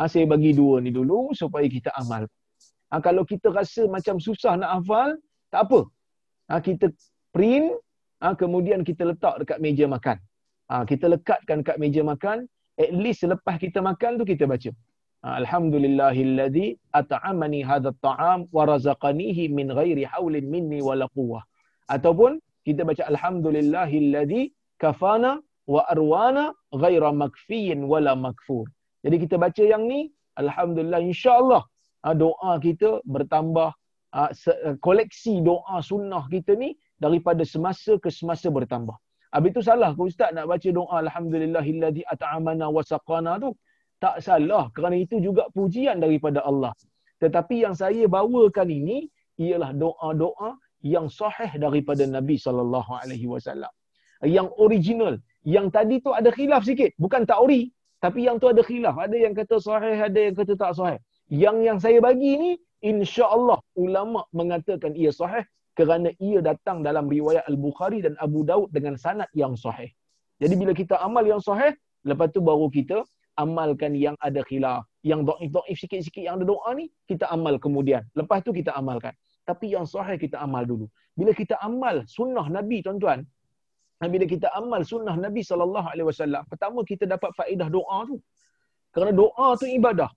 [0.00, 2.24] ha, saya bagi dua ni dulu supaya kita amal.
[2.90, 5.10] Ha, kalau kita rasa macam susah nak hafal,
[5.52, 5.80] tak apa.
[6.48, 6.86] Ha, kita
[7.34, 7.74] print
[8.22, 10.18] ha, kemudian kita letak dekat meja makan.
[10.70, 12.46] Ha, kita lekatkan dekat meja makan,
[12.78, 14.70] at least selepas kita makan tu kita baca.
[15.26, 16.66] Ha, Alhamdulillahilladzi
[17.00, 21.42] at'amani hadha at-ta'am wa razaqanihi min ghairi haulin minni wala quwwah
[21.94, 24.50] ataupun kita baca alhamdulillahillazi
[24.82, 28.66] kafana wa arwana ghaira makfiin wala makfur.
[29.04, 30.10] Jadi kita baca yang ni
[30.42, 31.62] alhamdulillah insyaallah
[32.06, 33.70] ah, doa kita bertambah
[34.14, 34.30] ah,
[34.82, 38.96] koleksi doa sunnah kita ni daripada semasa ke semasa bertambah.
[39.34, 43.50] Habis itu salah ke ustaz nak baca doa alhamdulillahillazi at'amana wa saqana tu?
[44.02, 46.72] Tak salah kerana itu juga pujian daripada Allah.
[47.22, 49.08] Tetapi yang saya bawakan ini
[49.40, 53.70] ialah doa-doa yang sahih daripada Nabi sallallahu alaihi wasallam.
[54.24, 57.68] Yang original, yang tadi tu ada khilaf sikit, bukan tak ori,
[58.00, 58.96] tapi yang tu ada khilaf.
[58.96, 61.00] Ada yang kata sahih, ada yang kata tak sahih.
[61.28, 62.50] Yang yang saya bagi ni
[62.84, 65.42] insya-Allah ulama mengatakan ia sahih
[65.76, 69.90] kerana ia datang dalam riwayat Al-Bukhari dan Abu Daud dengan sanad yang sahih.
[70.40, 71.72] Jadi bila kita amal yang sahih,
[72.04, 73.04] lepas tu baru kita
[73.36, 74.88] amalkan yang ada khilaf.
[75.04, 78.04] Yang dhaif-dhaif sikit-sikit yang ada doa ni, kita amal kemudian.
[78.16, 79.12] Lepas tu kita amalkan
[79.48, 80.86] tapi yang sahih kita amal dulu.
[81.18, 83.20] Bila kita amal sunnah Nabi tuan-tuan,
[84.14, 88.16] bila kita amal sunnah Nabi sallallahu alaihi wasallam, pertama kita dapat faedah doa tu.
[88.92, 90.10] Kerana doa tu ibadah.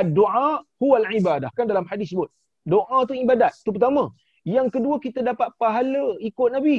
[0.00, 1.50] Ad-du'a huwal ibadah.
[1.56, 2.30] Kan dalam hadis sebut.
[2.64, 3.52] Doa tu ibadat.
[3.64, 4.04] Tu pertama.
[4.44, 6.78] Yang kedua kita dapat pahala ikut Nabi.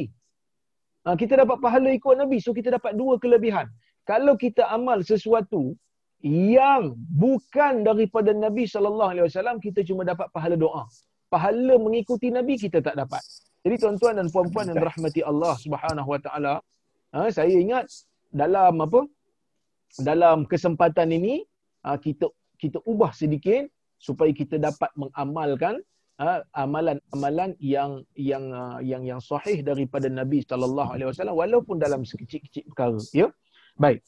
[1.06, 2.38] Ha, kita dapat pahala ikut Nabi.
[2.42, 3.68] So kita dapat dua kelebihan.
[4.10, 5.78] Kalau kita amal sesuatu
[6.26, 10.84] yang bukan daripada Nabi sallallahu alaihi wasallam kita cuma dapat pahala doa
[11.30, 13.22] pahala mengikuti Nabi kita tak dapat.
[13.64, 16.54] Jadi tuan-tuan dan puan-puan yang dirahmati Allah Subhanahu Wa Taala,
[17.14, 17.86] ha, saya ingat
[18.34, 19.06] dalam apa?
[20.02, 21.46] Dalam kesempatan ini
[21.86, 25.80] ha, kita kita ubah sedikit supaya kita dapat mengamalkan
[26.20, 28.44] ha, amalan-amalan yang yang
[28.84, 33.28] yang yang sahih daripada Nabi sallallahu alaihi wasallam walaupun dalam sekecil-kecil perkara ya
[33.80, 34.04] baik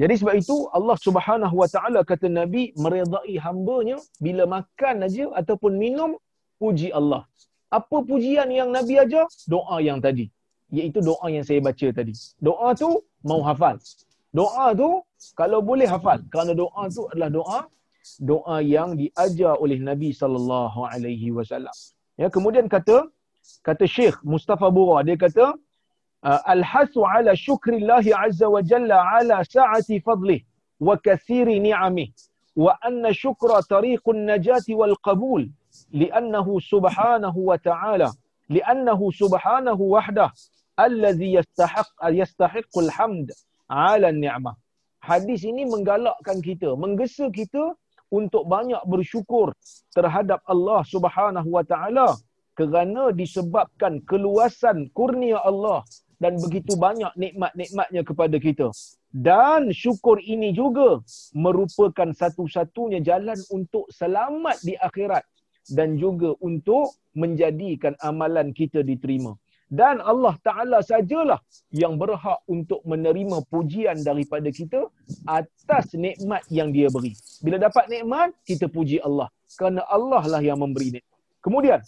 [0.00, 5.76] jadi sebab itu Allah Subhanahu wa taala kata Nabi meredai hamba-Nya bila makan aja ataupun
[5.76, 6.16] minum
[6.56, 7.28] puji Allah.
[7.68, 9.28] Apa pujian yang Nabi ajar?
[9.44, 10.32] Doa yang tadi.
[10.72, 12.14] Iaitu doa yang saya baca tadi.
[12.40, 12.88] Doa tu
[13.20, 13.76] mau hafal.
[14.32, 15.04] Doa tu
[15.36, 16.24] kalau boleh hafal.
[16.32, 17.58] Kerana doa tu adalah doa
[18.16, 21.74] doa yang diajar oleh Nabi sallallahu alaihi wasallam.
[22.16, 23.04] Ya, kemudian kata
[23.60, 25.52] kata Syekh Mustafa Bura dia kata
[26.22, 30.44] al-hasu ala syukrillah azza wa jalla ala sa'ati fadlih
[30.80, 32.12] wa kathiri ni'amih
[32.56, 35.48] wa anna syukra tariqun najati wal qabul
[35.92, 38.12] li'annahu subhanahu wa ta'ala.
[38.50, 40.30] Li'annahu subhanahu wahdah
[40.76, 43.30] alladhi yastahiq yastahiqul hamd
[43.68, 44.56] ala ni'mah.
[45.00, 47.72] Hadis ini menggalakkan kita menggesa kita
[48.10, 49.54] untuk banyak bersyukur
[49.94, 52.18] terhadap Allah Subhanahu wa taala
[52.58, 55.86] kerana disebabkan keluasan kurnia Allah
[56.20, 58.68] dan begitu banyak nikmat-nikmatnya kepada kita.
[59.10, 61.00] Dan syukur ini juga
[61.34, 65.24] merupakan satu-satunya jalan untuk selamat di akhirat
[65.72, 69.34] dan juga untuk menjadikan amalan kita diterima.
[69.70, 71.38] Dan Allah Ta'ala sajalah
[71.70, 74.90] yang berhak untuk menerima pujian daripada kita
[75.22, 77.14] atas nikmat yang dia beri.
[77.38, 79.30] Bila dapat nikmat, kita puji Allah.
[79.54, 81.18] Kerana Allah lah yang memberi nikmat.
[81.38, 81.78] Kemudian,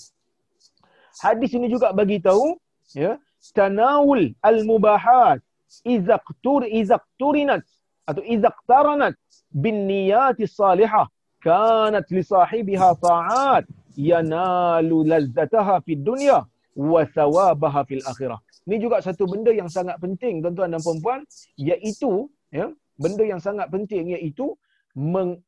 [1.27, 2.55] hadis ini juga bagi tahu,
[2.95, 3.19] ya,
[3.51, 5.43] tanawul al-mubahat
[5.83, 7.67] izaqtur izaqturinat
[8.07, 9.19] atau izaqtaranat
[9.51, 11.11] bin niyati salihah
[11.43, 13.67] kanat li sahibiha ta'at
[13.99, 18.39] yanalu lazzataha fid dunya wa thawabaha fil akhirah.
[18.65, 21.21] Ini juga satu benda yang sangat penting tuan-tuan dan puan-puan
[21.59, 24.55] iaitu ya benda yang sangat penting iaitu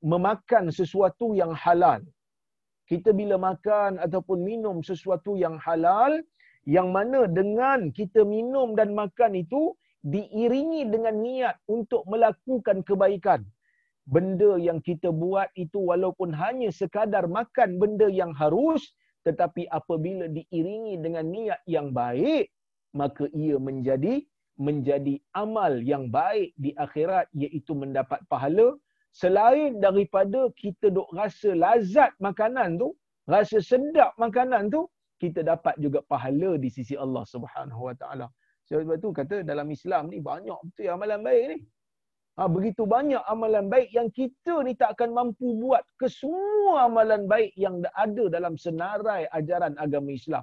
[0.03, 2.01] memakan sesuatu yang halal.
[2.85, 6.21] Kita bila makan ataupun minum sesuatu yang halal,
[6.65, 13.41] yang mana dengan kita minum dan makan itu diiringi dengan niat untuk melakukan kebaikan.
[14.05, 18.85] Benda yang kita buat itu walaupun hanya sekadar makan benda yang harus
[19.25, 22.53] tetapi apabila diiringi dengan niat yang baik
[22.93, 24.21] maka ia menjadi
[24.61, 28.77] menjadi amal yang baik di akhirat iaitu mendapat pahala
[29.11, 32.95] selain daripada kita dok rasa lazat makanan tu
[33.27, 34.87] rasa sedap makanan tu
[35.23, 38.27] kita dapat juga pahala di sisi Allah Subhanahu Wa Taala.
[38.65, 41.59] Sebab itu kata dalam Islam ni banyak betul amalan baik ni.
[42.35, 47.31] Ha, begitu banyak amalan baik yang kita ni tak akan mampu buat ke semua amalan
[47.31, 50.43] baik yang ada dalam senarai ajaran agama Islam.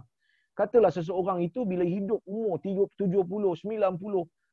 [0.55, 3.67] Katalah seseorang itu bila hidup umur 70, 90,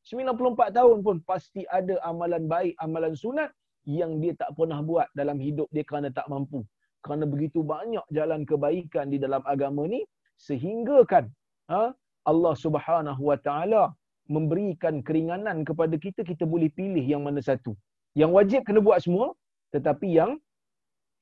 [0.03, 3.55] 94 tahun pun pasti ada amalan baik, amalan sunat
[3.87, 6.67] yang dia tak pernah buat dalam hidup dia kerana tak mampu.
[7.05, 10.03] Kerana begitu banyak jalan kebaikan di dalam agama ni
[10.39, 11.25] sehingga kan
[11.71, 11.95] ha,
[12.27, 13.95] Allah Subhanahu Wa Taala
[14.29, 17.73] memberikan keringanan kepada kita kita boleh pilih yang mana satu.
[18.13, 19.33] Yang wajib kena buat semua
[19.73, 20.37] tetapi yang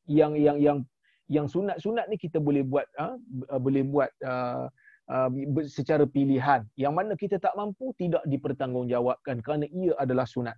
[0.06, 0.78] yang yang yang
[1.26, 3.14] yang sunat-sunat ni kita boleh buat ha,
[3.58, 4.66] boleh buat uh,
[5.10, 5.30] uh,
[5.66, 6.66] secara pilihan.
[6.78, 10.54] Yang mana kita tak mampu tidak dipertanggungjawabkan kerana ia adalah sunat.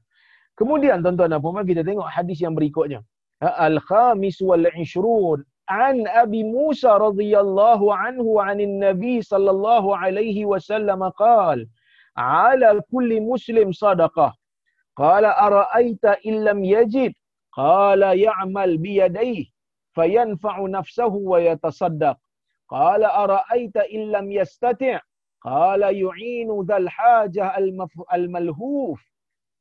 [0.59, 3.00] Kemudian tuan-tuan dan puan kita tengok hadis yang berikutnya.
[4.42, 11.68] Wal 'ishrun عن أبي موسى رضي الله عنه عن النبي صلى الله عليه وسلم قال
[12.16, 14.35] على كل مسلم صدقة
[14.96, 17.12] قال أرأيت إن لم يجد؟
[17.53, 19.44] قال يعمل بيديه
[19.94, 22.16] فينفع نفسه ويتصدق
[22.68, 25.01] قال أرأيت إن لم يستطع؟
[25.40, 27.59] قال يعين ذا الحاجة
[28.14, 29.03] الملهوف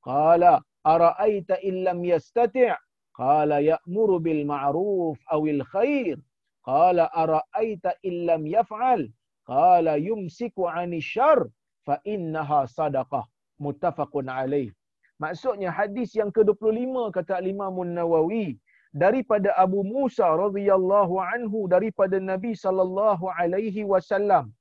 [0.04, 2.78] قال أرأيت إن لم يستطع؟
[3.18, 6.22] Qala ya'muru bil ma'ruf awil khair.
[6.62, 9.10] Qala ara'aita illam yaf'al.
[9.50, 11.50] Qala yumsiku ani syar.
[11.82, 13.26] Fa innaha sadaqah.
[13.58, 14.70] Mutafakun alaih.
[15.18, 18.62] Maksudnya hadis yang ke-25 kata Imamun Nawawi.
[18.94, 21.66] Daripada Abu Musa radhiyallahu anhu.
[21.66, 24.54] Daripada Nabi sallallahu alaihi wasallam.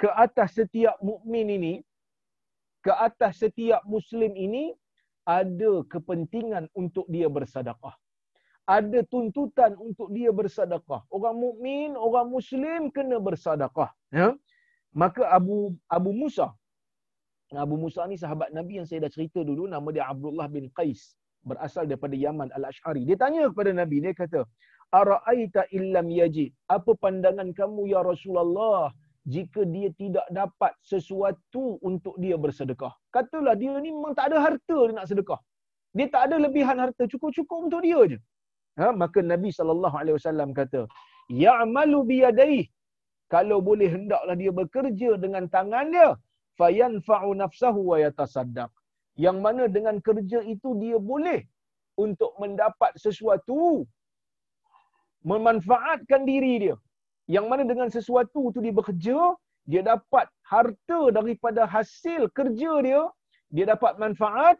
[0.00, 1.74] Ke atas setiap mukmin ini.
[2.80, 4.72] Ke atas setiap muslim ini
[5.28, 7.92] ada kepentingan untuk dia bersedekah.
[8.64, 11.04] Ada tuntutan untuk dia bersedekah.
[11.12, 13.92] Orang mukmin, orang muslim kena bersedekah.
[14.08, 14.32] Ya?
[14.96, 16.48] Maka Abu Abu Musa
[17.56, 21.16] Abu Musa ni sahabat Nabi yang saya dah cerita dulu nama dia Abdullah bin Qais
[21.48, 23.08] berasal daripada Yaman Al-Ash'ari.
[23.08, 24.44] Dia tanya kepada Nabi dia kata,
[24.92, 28.92] araaita illam yajid apa pandangan kamu ya Rasulullah
[29.34, 32.92] jika dia tidak dapat sesuatu untuk dia bersedekah.
[33.14, 35.40] Katalah dia ni memang tak ada harta dia nak sedekah.
[35.96, 38.18] Dia tak ada lebihan harta cukup-cukup untuk dia je.
[38.80, 39.50] Ha maka Nabi
[40.16, 40.80] wasallam kata
[41.44, 42.62] ya'malu biyadayhi.
[43.34, 46.08] Kalau boleh hendaklah dia bekerja dengan tangan dia
[46.60, 48.72] fayanfa'u nafsahu wa yatasaddaq.
[49.24, 51.40] Yang mana dengan kerja itu dia boleh
[52.04, 53.84] untuk mendapat sesuatu
[55.30, 56.76] memanfaatkan diri dia
[57.28, 59.18] yang mana dengan sesuatu tu dia bekerja
[59.68, 63.00] dia dapat harta daripada hasil kerja dia
[63.52, 64.56] dia dapat manfaat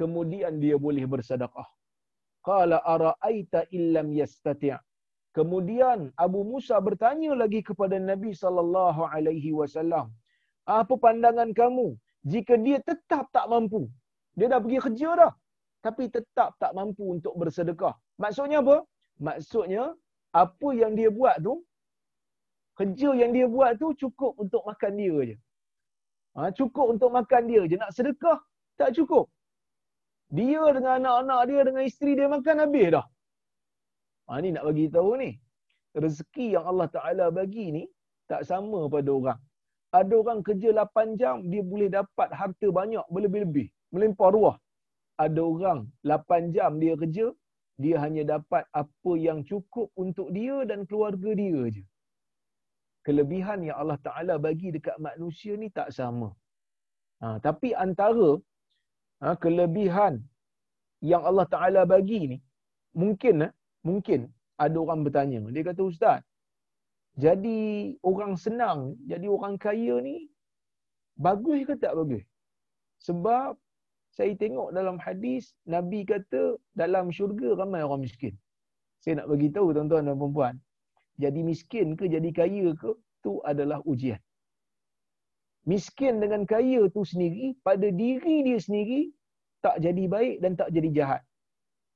[0.00, 1.68] kemudian dia boleh bersedekah.
[2.48, 4.76] Qala araaita illam yastati'
[5.36, 10.08] kemudian Abu Musa bertanya lagi kepada Nabi sallallahu alaihi wasallam
[10.64, 11.92] apa pandangan kamu?
[12.32, 13.84] Jika dia tetap tak mampu
[14.38, 15.32] dia dah pergi kerja dah
[15.84, 17.94] tapi tetap tak mampu untuk bersedekah.
[18.22, 18.76] Maksudnya apa?
[19.28, 19.84] Maksudnya
[20.32, 21.62] apa yang dia buat tu
[22.78, 25.36] kerja yang dia buat tu cukup untuk makan dia je.
[26.38, 27.76] Ha, cukup untuk makan dia je.
[27.82, 28.38] Nak sedekah
[28.78, 29.26] tak cukup.
[30.30, 33.06] Dia dengan anak-anak dia dengan isteri dia makan habis dah.
[34.30, 35.30] Ha, ni nak bagi tahu ni.
[35.98, 37.84] Rezeki yang Allah Taala bagi ni
[38.30, 39.40] tak sama pada orang.
[39.98, 44.56] Ada orang kerja 8 jam dia boleh dapat harta banyak berlebih-lebih melimpah ruah.
[45.18, 47.26] Ada orang 8 jam dia kerja
[47.78, 51.82] dia hanya dapat apa yang cukup untuk dia dan keluarga dia je
[53.08, 56.28] kelebihan yang Allah Taala bagi dekat manusia ni tak sama.
[57.24, 58.30] Ha, tapi antara
[59.24, 60.20] ha, kelebihan
[61.10, 62.38] yang Allah Taala bagi ni
[63.02, 63.52] mungkin eh,
[63.88, 64.20] mungkin
[64.64, 65.40] ada orang bertanya.
[65.56, 66.20] Dia kata ustaz
[67.24, 67.58] jadi
[68.10, 70.16] orang senang jadi orang kaya ni
[71.26, 72.24] bagus ke tak bagus?
[73.08, 73.56] Sebab
[74.16, 76.42] saya tengok dalam hadis nabi kata
[76.76, 78.36] dalam syurga ramai orang miskin.
[79.00, 80.54] Saya nak bagi tahu tuan-tuan dan puan-puan
[81.22, 82.90] jadi miskin ke jadi kaya ke
[83.26, 84.20] tu adalah ujian
[85.68, 89.00] miskin dengan kaya tu sendiri pada diri dia sendiri
[89.66, 91.22] tak jadi baik dan tak jadi jahat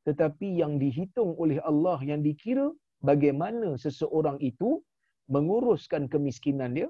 [0.08, 2.74] tetapi yang dihitung oleh Allah yang dikira
[3.06, 4.82] bagaimana seseorang itu
[5.30, 6.88] menguruskan kemiskinan dia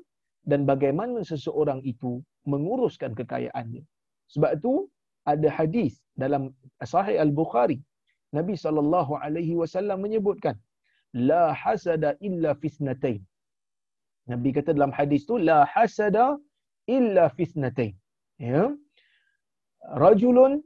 [0.51, 3.85] dan bagaimana seseorang itu menguruskan kekayaannya.
[4.33, 4.89] Sebab itu
[5.29, 6.51] ada hadis dalam
[6.83, 7.79] Sahih Al-Bukhari
[8.33, 10.57] Nabi sallallahu alaihi wasallam menyebutkan
[11.15, 13.21] la hasada illa fisnatain.
[14.29, 16.39] Nabi kata dalam hadis tu la hasada
[16.87, 17.95] illa fisnatain.
[18.39, 18.71] Ya.
[20.05, 20.63] Rajulun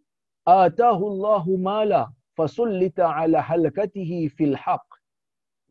[0.46, 4.86] atahu Allahu mala fasullita ala halakatihi fil haqq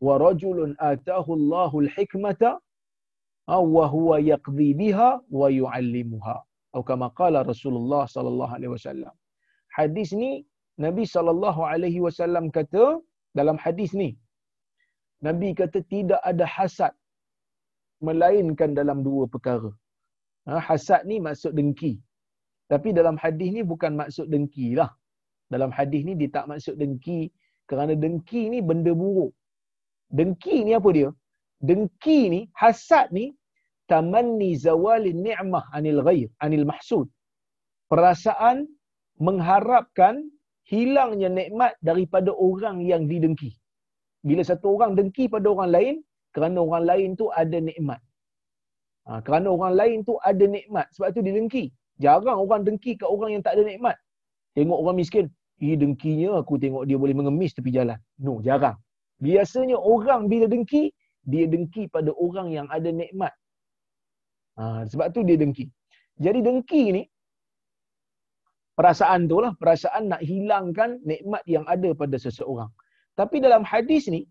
[0.00, 2.58] wa rajulun atahu Allahu al-hikmata
[3.46, 6.36] wa huwa yaqdi biha wa yu'allimuha
[6.76, 9.14] atau kama qala Rasulullah sallallahu alaihi wasallam
[9.76, 10.44] hadis ni
[10.76, 13.00] Nabi sallallahu alaihi wasallam kata
[13.38, 14.18] dalam hadis ni
[15.22, 16.92] Nabi kata tidak ada hasad
[18.06, 19.70] melainkan dalam dua perkara
[20.46, 21.96] ha, hasad ni maksud dengki
[22.68, 24.90] tapi dalam hadis ni bukan maksud dengki lah
[25.48, 27.32] dalam hadis ni dia tak maksud dengki
[27.64, 29.32] kerana dengki ni benda buruk
[30.10, 31.10] Dengki ni apa dia?
[31.58, 33.34] Dengki ni, hasad ni,
[33.90, 37.06] tamanni zawali ni'mah anil ghair, anil mahsud.
[37.90, 38.66] Perasaan
[39.18, 40.22] mengharapkan
[40.70, 43.54] hilangnya nikmat daripada orang yang didengki.
[44.26, 45.94] Bila satu orang dengki pada orang lain,
[46.34, 48.00] kerana orang lain tu ada nikmat.
[49.06, 50.90] Ha, kerana orang lain tu ada nikmat.
[50.94, 51.70] Sebab tu dia dengki.
[52.02, 53.96] Jarang orang dengki ke orang yang tak ada nikmat.
[54.58, 55.26] Tengok orang miskin.
[55.62, 57.96] Eh, dengkinya aku tengok dia boleh mengemis tepi jalan.
[58.20, 58.76] No, jarang.
[59.22, 60.92] Biasanya orang bila dengki,
[61.24, 63.32] dia dengki pada orang yang ada nikmat.
[64.60, 65.72] Ha, sebab tu dia dengki.
[66.20, 67.02] Jadi dengki ni,
[68.76, 72.68] perasaan tu lah, perasaan nak hilangkan nikmat yang ada pada seseorang.
[73.18, 74.22] Tapi dalam hadis ni,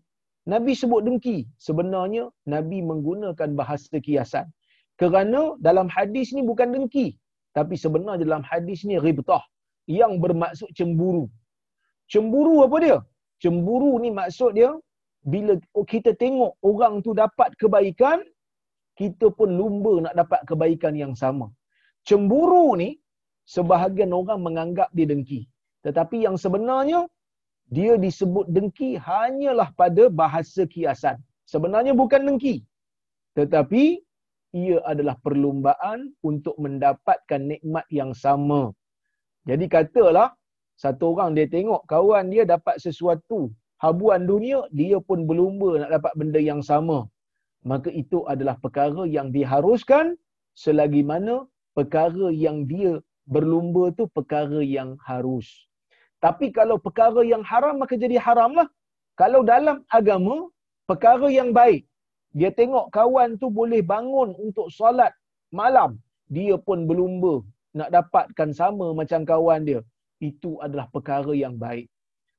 [0.46, 1.38] Nabi sebut dengki.
[1.66, 4.46] Sebenarnya, Nabi menggunakan bahasa kiasan.
[5.00, 7.18] Kerana dalam hadis ni bukan dengki.
[7.52, 9.42] Tapi sebenarnya dalam hadis ni ribtah.
[9.90, 11.26] Yang bermaksud cemburu.
[12.12, 12.98] Cemburu apa dia?
[13.42, 14.70] Cemburu ni maksud dia
[15.26, 15.58] bila
[15.92, 18.22] kita tengok orang tu dapat kebaikan,
[18.94, 21.50] kita pun lumba nak dapat kebaikan yang sama.
[22.06, 22.94] Cemburu ni
[23.54, 25.40] sebahagian orang menganggap dia dengki.
[25.82, 27.10] Tetapi yang sebenarnya
[27.66, 31.18] dia disebut dengki hanyalah pada bahasa kiasan.
[31.46, 32.62] Sebenarnya bukan dengki.
[33.34, 34.02] Tetapi
[34.54, 38.70] ia adalah perlumbaan untuk mendapatkan nikmat yang sama.
[39.46, 40.32] Jadi katalah
[40.78, 43.50] satu orang dia tengok kawan dia dapat sesuatu
[43.82, 47.04] habuan dunia, dia pun berlumba nak dapat benda yang sama.
[47.66, 50.14] Maka itu adalah perkara yang diharuskan
[50.54, 51.44] selagi mana
[51.76, 55.65] perkara yang dia berlumba tu perkara yang harus.
[56.24, 58.68] Tapi kalau perkara yang haram maka jadi haram lah.
[59.20, 60.36] Kalau dalam agama,
[60.88, 61.82] perkara yang baik,
[62.38, 65.12] dia tengok kawan tu boleh bangun untuk solat
[65.60, 65.90] malam,
[66.36, 67.34] dia pun berlumba
[67.78, 69.80] nak dapatkan sama macam kawan dia.
[70.20, 71.88] Itu adalah perkara yang baik.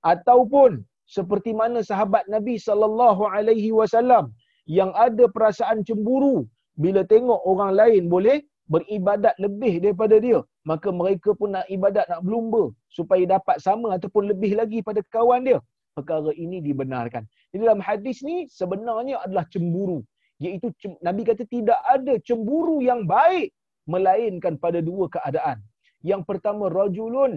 [0.01, 4.34] Ataupun seperti mana sahabat Nabi sallallahu alaihi wasallam
[4.78, 6.38] yang ada perasaan cemburu
[6.84, 8.38] bila tengok orang lain boleh
[8.73, 10.39] beribadat lebih daripada dia
[10.70, 12.63] maka mereka pun nak ibadat nak berlumba
[12.97, 15.59] supaya dapat sama ataupun lebih lagi pada kawan dia.
[15.97, 17.24] Perkara ini dibenarkan.
[17.51, 19.99] Jadi dalam hadis ni sebenarnya adalah cemburu.
[20.43, 20.70] Iaitu
[21.07, 23.49] nabi kata tidak ada cemburu yang baik
[23.93, 25.57] melainkan pada dua keadaan.
[26.05, 27.32] Yang pertama rajulun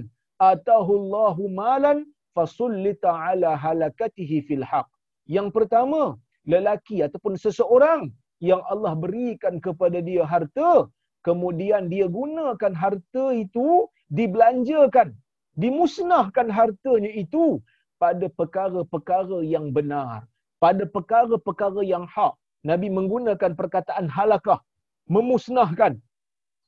[0.50, 2.04] atahullahu malan
[2.36, 4.88] fasullita ala halakatihi fil haq.
[5.36, 6.18] Yang pertama
[6.52, 8.10] lelaki ataupun seseorang
[8.42, 10.90] yang Allah berikan kepada dia harta
[11.26, 15.14] kemudian dia gunakan harta itu dibelanjakan
[15.54, 17.60] dimusnahkan hartanya itu
[18.00, 22.36] pada perkara-perkara yang benar pada perkara-perkara yang hak.
[22.70, 24.60] Nabi menggunakan perkataan halakah
[25.08, 25.96] memusnahkan.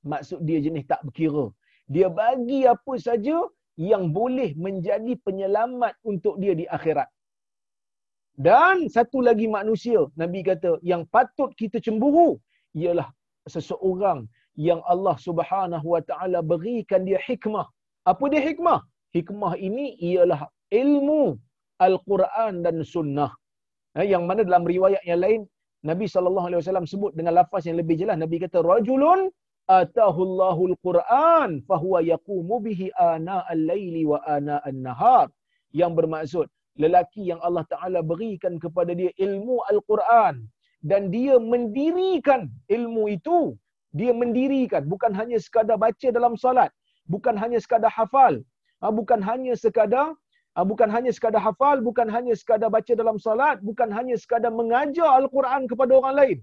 [0.03, 1.53] Maksud dia jenis tak berkira.
[1.92, 3.44] Dia bagi apa saja
[3.76, 7.07] yang boleh menjadi penyelamat untuk dia di akhirat.
[8.32, 12.40] Dan satu lagi manusia nabi kata yang patut kita cemburu
[12.72, 13.12] ialah
[13.44, 14.24] seseorang
[14.57, 17.66] yang Allah Subhanahu wa taala berikan dia hikmah.
[18.05, 18.80] Apa dia hikmah?
[19.16, 21.36] Hikmah ini ialah ilmu
[21.80, 23.30] Al-Quran dan Sunnah.
[23.98, 25.40] Eh, yang mana dalam riwayat yang lain
[25.90, 29.28] Nabi sallallahu alaihi wasallam sebut dengan lafaz yang lebih jelas Nabi kata rajulun
[29.68, 35.26] atahullahu al-Quran fahuwa yaqumu bihi ana al-laili wa ana an-nahar
[35.80, 36.46] yang bermaksud
[36.82, 40.34] lelaki yang Allah Taala berikan kepada dia ilmu Al-Quran
[40.90, 43.55] dan dia mendirikan ilmu itu
[43.93, 46.72] dia mendirikan bukan hanya sekadar baca dalam solat
[47.14, 48.40] bukan hanya sekadar hafal
[48.80, 50.16] ha, bukan hanya sekadar
[50.57, 55.09] ha, bukan hanya sekadar hafal bukan hanya sekadar baca dalam solat bukan hanya sekadar mengajar
[55.20, 56.38] al-Quran kepada orang lain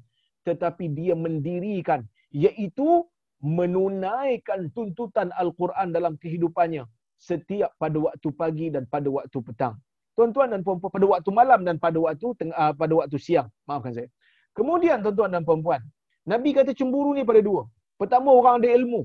[0.45, 3.03] tetapi dia mendirikan iaitu
[3.41, 6.85] menunaikan tuntutan al-Quran dalam kehidupannya
[7.19, 9.75] setiap pada waktu pagi dan pada waktu petang.
[10.15, 13.47] Tuan-tuan dan puan-puan pada waktu malam dan pada waktu tengah, ha, pada waktu siang.
[13.63, 14.09] Maafkan saya.
[14.51, 15.79] Kemudian tuan-tuan dan puan-puan
[16.25, 17.63] Nabi kata cemburu ni pada dua.
[18.01, 19.01] Pertama orang ada ilmu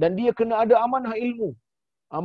[0.00, 1.50] dan dia kena ada amanah ilmu.
[2.10, 2.22] Ah,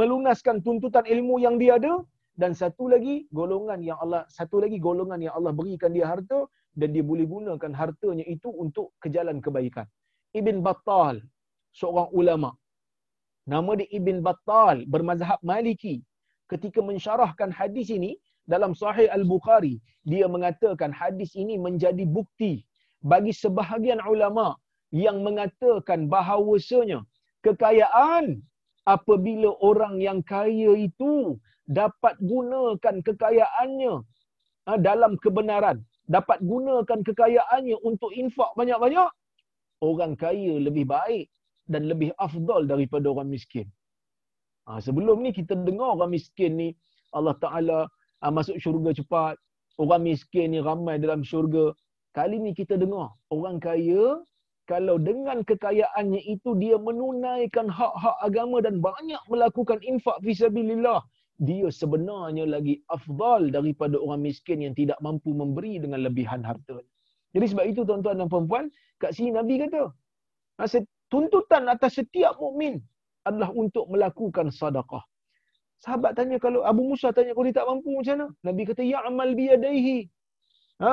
[0.00, 2.00] melunaskan tuntutan ilmu yang dia ada
[2.40, 6.40] dan satu lagi golongan yang Allah satu lagi golongan yang Allah berikan dia harta
[6.76, 9.88] dan dia boleh gunakan hartanya itu untuk ke jalan kebaikan.
[10.36, 11.20] Ibn Battal
[11.72, 12.50] seorang ulama.
[13.48, 15.96] Nama dia Ibn Battal bermazhab Maliki.
[16.52, 18.14] Ketika mensyarahkan hadis ini
[18.46, 22.62] dalam Sahih Al-Bukhari, dia mengatakan hadis ini menjadi bukti
[23.06, 24.58] bagi sebahagian ulama
[24.90, 27.06] yang mengatakan bahawasanya
[27.46, 28.42] kekayaan
[28.82, 33.94] apabila orang yang kaya itu dapat gunakan kekayaannya
[34.66, 39.10] ha, dalam kebenaran dapat gunakan kekayaannya untuk infak banyak-banyak
[39.82, 41.26] orang kaya lebih baik
[41.66, 43.66] dan lebih afdal daripada orang miskin.
[44.66, 46.68] Ha, sebelum ni kita dengar orang miskin ni
[47.14, 47.78] Allah Ta'ala
[48.22, 49.36] ha, masuk syurga cepat.
[49.76, 51.74] Orang miskin ni ramai dalam syurga
[52.16, 54.24] Kali ni kita dengar orang kaya
[54.64, 61.04] kalau dengan kekayaannya itu dia menunaikan hak-hak agama dan banyak melakukan infak fisabilillah,
[61.36, 66.80] dia sebenarnya lagi afdal daripada orang miskin yang tidak mampu memberi dengan lebihan harta.
[67.36, 69.92] Jadi sebab itu tuan-tuan dan puan-puan, kat sini Nabi kata,
[71.12, 72.80] tuntutan atas setiap mukmin
[73.28, 75.04] adalah untuk melakukan sedekah.
[75.84, 78.26] Sahabat tanya kalau Abu Musa tanya kalau dia tak mampu macam mana?
[78.40, 80.08] Nabi kata ya amal biyadaihi
[80.82, 80.90] ha,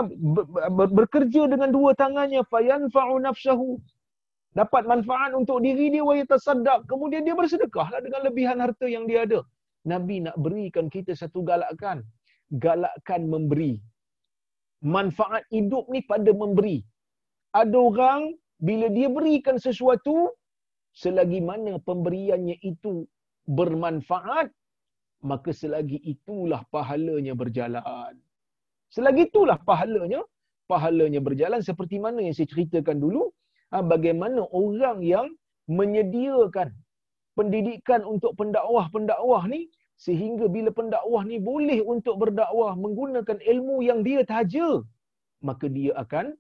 [0.78, 2.42] ber, bekerja dengan dua tangannya.
[2.52, 3.72] Fayanfa'u nafsahu.
[4.54, 9.26] Dapat manfaat untuk diri dia wa yatasaddaq kemudian dia bersedekahlah dengan lebihan harta yang dia
[9.26, 9.42] ada.
[9.90, 12.06] Nabi nak berikan kita satu galakkan.
[12.66, 13.82] Galakkan memberi.
[14.86, 16.86] Manfaat hidup ni pada memberi.
[17.56, 18.22] Ada orang
[18.62, 20.32] bila dia berikan sesuatu
[20.94, 23.04] selagi mana pemberiannya itu
[23.50, 24.48] bermanfaat
[25.26, 28.14] maka selagi itulah pahalanya berjalan
[28.94, 30.22] Selagi itulah pahalanya,
[30.70, 33.24] pahalanya berjalan seperti mana yang saya ceritakan dulu,
[33.74, 35.28] ha, bagaimana orang yang
[35.66, 36.70] menyediakan
[37.38, 39.62] pendidikan untuk pendakwah-pendakwah ni
[39.98, 44.82] sehingga bila pendakwah ni boleh untuk berdakwah menggunakan ilmu yang dia taja
[45.42, 46.34] maka dia akan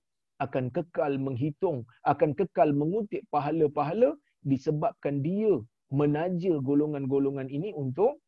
[0.45, 1.77] akan kekal menghitung
[2.11, 4.09] akan kekal mengutip pahala-pahala
[4.51, 5.53] disebabkan dia
[5.93, 8.19] menaja golongan-golongan ini untuk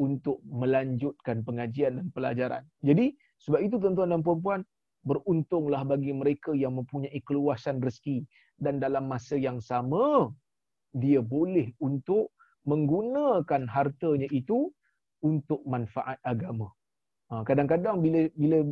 [0.00, 2.64] untuk melanjutkan pengajian dan pelajaran.
[2.80, 4.60] Jadi sebab itu tuan-tuan dan puan-puan,
[5.00, 8.28] beruntunglah bagi mereka yang mempunyai keluasan rezeki
[8.60, 10.28] dan dalam masa yang sama
[10.92, 12.36] dia boleh untuk
[12.68, 14.68] menggunakan hartanya itu
[15.24, 16.68] untuk manfaat agama.
[17.32, 18.66] Ha, kadang-kadang bila bila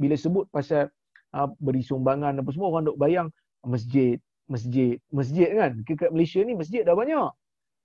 [0.00, 0.88] bila sebut pasal
[1.36, 3.28] ha, beri sumbangan apa semua orang dok bayang
[3.66, 4.16] masjid,
[4.48, 5.72] masjid, masjid kan.
[5.84, 7.28] Kat Malaysia ni masjid dah banyak.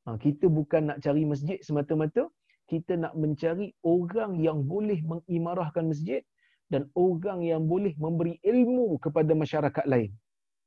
[0.07, 2.29] Ha, kita bukan nak cari masjid semata-mata,
[2.71, 6.23] kita nak mencari orang yang boleh mengimarahkan masjid
[6.71, 10.15] dan orang yang boleh memberi ilmu kepada masyarakat lain.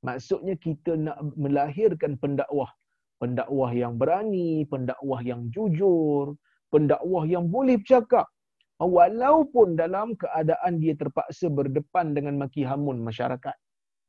[0.05, 2.69] Maksudnya kita nak melahirkan pendakwah.
[3.17, 6.37] Pendakwah yang berani, pendakwah yang jujur,
[6.69, 8.29] pendakwah yang boleh bercakap.
[8.77, 13.57] Walaupun dalam keadaan dia terpaksa berdepan dengan maki hamun masyarakat.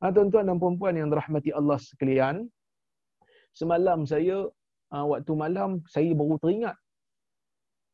[0.03, 2.51] Ha, tuan-tuan dan puan yang dirahmati Allah sekalian,
[3.55, 4.51] semalam saya,
[4.91, 6.75] ha, waktu malam, saya baru teringat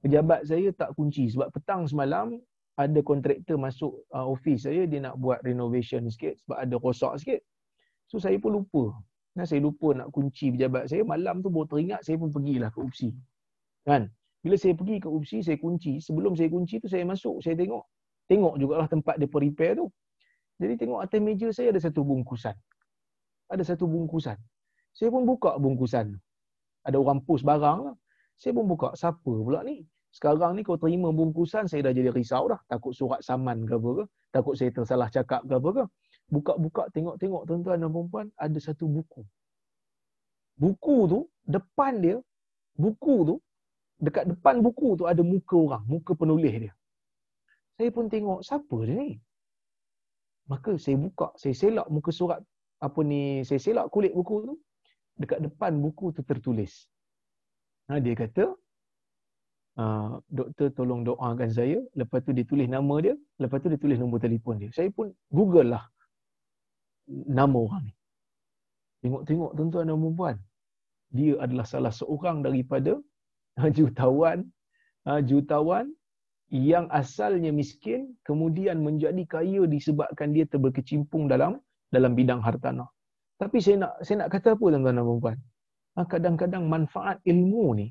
[0.01, 2.37] pejabat saya tak kunci sebab petang semalam
[2.75, 7.41] ada kontraktor masuk uh, office saya dia nak buat renovation sikit sebab ada rosak sikit.
[8.09, 8.91] So saya pun lupa.
[9.31, 11.07] Nah, saya lupa nak kunci pejabat saya.
[11.07, 13.09] Malam tu baru teringat saya pun pergilah ke UPSI.
[13.87, 14.11] Kan?
[14.43, 16.03] Bila saya pergi ke UPSI, saya kunci.
[16.03, 17.87] Sebelum saya kunci tu saya masuk, saya tengok.
[18.27, 19.87] Tengok jugalah tempat dia repair tu.
[20.59, 22.55] Jadi tengok atas meja saya ada satu bungkusan.
[23.47, 24.35] Ada satu bungkusan.
[24.91, 26.11] Saya pun buka bungkusan.
[26.83, 27.95] Ada orang post barang lah.
[28.37, 29.83] Saya pun buka, siapa pula ni?
[30.11, 32.59] Sekarang ni kau terima bungkusan, saya dah jadi risau dah.
[32.67, 34.05] Takut surat saman ke apa ke.
[34.35, 35.83] Takut saya tersalah cakap ke apa ke.
[36.27, 39.23] Buka-buka, tengok-tengok tuan-tuan dan perempuan, ada satu buku.
[40.59, 42.17] Buku tu, depan dia,
[42.75, 43.35] buku tu,
[44.03, 46.73] dekat depan buku tu ada muka orang, muka penulis dia.
[47.79, 49.11] Saya pun tengok, siapa dia ni?
[50.51, 52.43] Maka saya buka, saya selak muka surat,
[52.83, 54.55] apa ni, saya selak kulit buku tu.
[55.15, 56.90] Dekat depan buku tu tertulis.
[57.89, 58.53] Ha, dia kata,
[59.79, 61.79] uh, doktor tolong doakan saya.
[61.95, 63.15] Lepas tu dia tulis nama dia.
[63.39, 64.69] Lepas tu dia tulis nombor telefon dia.
[64.75, 65.83] Saya pun google lah
[67.11, 67.93] nama orang ni.
[69.01, 70.37] Tengok-tengok tuan-tuan dan puan
[71.09, 73.01] Dia adalah salah seorang daripada
[73.77, 74.45] jutawan
[75.09, 75.89] uh, jutawan
[76.51, 82.87] yang asalnya miskin kemudian menjadi kaya disebabkan dia terberkecimpung dalam dalam bidang hartanah.
[83.39, 85.50] Tapi saya nak saya nak kata apa tuan-tuan dan puan Ha,
[85.95, 87.87] kadang-kadang manfaat ilmu ni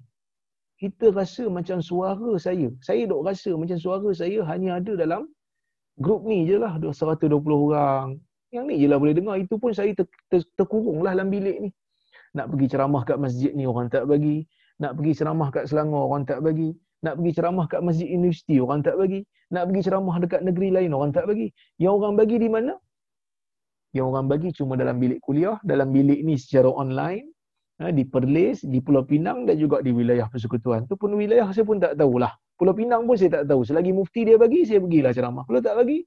[0.81, 2.73] kita rasa macam suara saya.
[2.81, 5.29] Saya dok rasa macam suara saya hanya ada dalam
[6.01, 6.81] grup ni je lah.
[6.81, 8.17] 120 orang.
[8.49, 9.37] Yang ni je lah boleh dengar.
[9.37, 11.71] Itu pun saya ter, ter, terkurung lah dalam bilik ni.
[12.33, 14.49] Nak pergi ceramah kat masjid ni orang tak bagi.
[14.81, 16.73] Nak pergi ceramah kat Selangor orang tak bagi.
[17.05, 19.21] Nak pergi ceramah kat masjid universiti orang tak bagi.
[19.53, 21.53] Nak pergi ceramah dekat negeri lain orang tak bagi.
[21.77, 22.73] Yang orang bagi di mana?
[23.93, 25.61] Yang orang bagi cuma dalam bilik kuliah.
[25.61, 27.29] Dalam bilik ni secara online
[27.89, 30.85] di Perlis, di Pulau Pinang dan juga di wilayah persekutuan.
[30.85, 32.37] Tu pun wilayah saya pun tak tahulah.
[32.61, 33.65] Pulau Pinang pun saya tak tahu.
[33.65, 35.49] Selagi mufti dia bagi, saya pergilah ceramah.
[35.49, 36.05] Kalau tak bagi,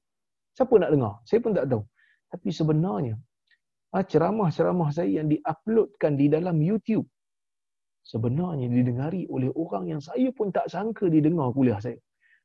[0.54, 1.14] siapa nak dengar?
[1.26, 1.82] Saya pun tak tahu.
[2.30, 3.16] Tapi sebenarnya,
[3.90, 7.10] ha, ceramah-ceramah saya yang diuploadkan di dalam YouTube,
[8.06, 11.98] sebenarnya didengari oleh orang yang saya pun tak sangka didengar kuliah saya.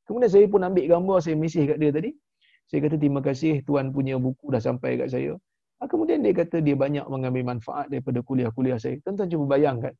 [0.09, 2.17] Kemudian saya pun ambil gambar, saya mesej kat dia tadi.
[2.65, 5.37] Saya kata, terima kasih Tuan punya buku dah sampai kat saya.
[5.79, 8.99] Ha, kemudian dia kata dia banyak mengambil manfaat daripada kuliah-kuliah saya.
[9.07, 9.95] Tuan-tuan cuba bayangkan.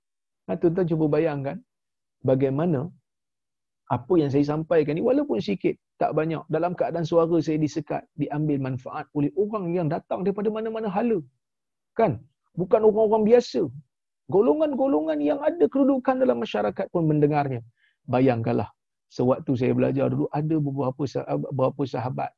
[0.51, 1.57] Ha, tuan-tuan cuba bayangkan
[2.27, 2.91] bagaimana
[3.89, 6.45] apa yang saya sampaikan ni walaupun sikit, tak banyak.
[6.53, 11.19] Dalam keadaan suara saya disekat, diambil manfaat oleh orang yang datang daripada mana-mana hala.
[11.97, 12.21] Kan?
[12.53, 13.65] Bukan orang-orang biasa.
[14.29, 17.65] Golongan-golongan yang ada kedudukan dalam masyarakat pun mendengarnya.
[18.05, 18.69] Bayangkanlah,
[19.09, 22.31] sewaktu saya belajar dulu, ada beberapa sahabat,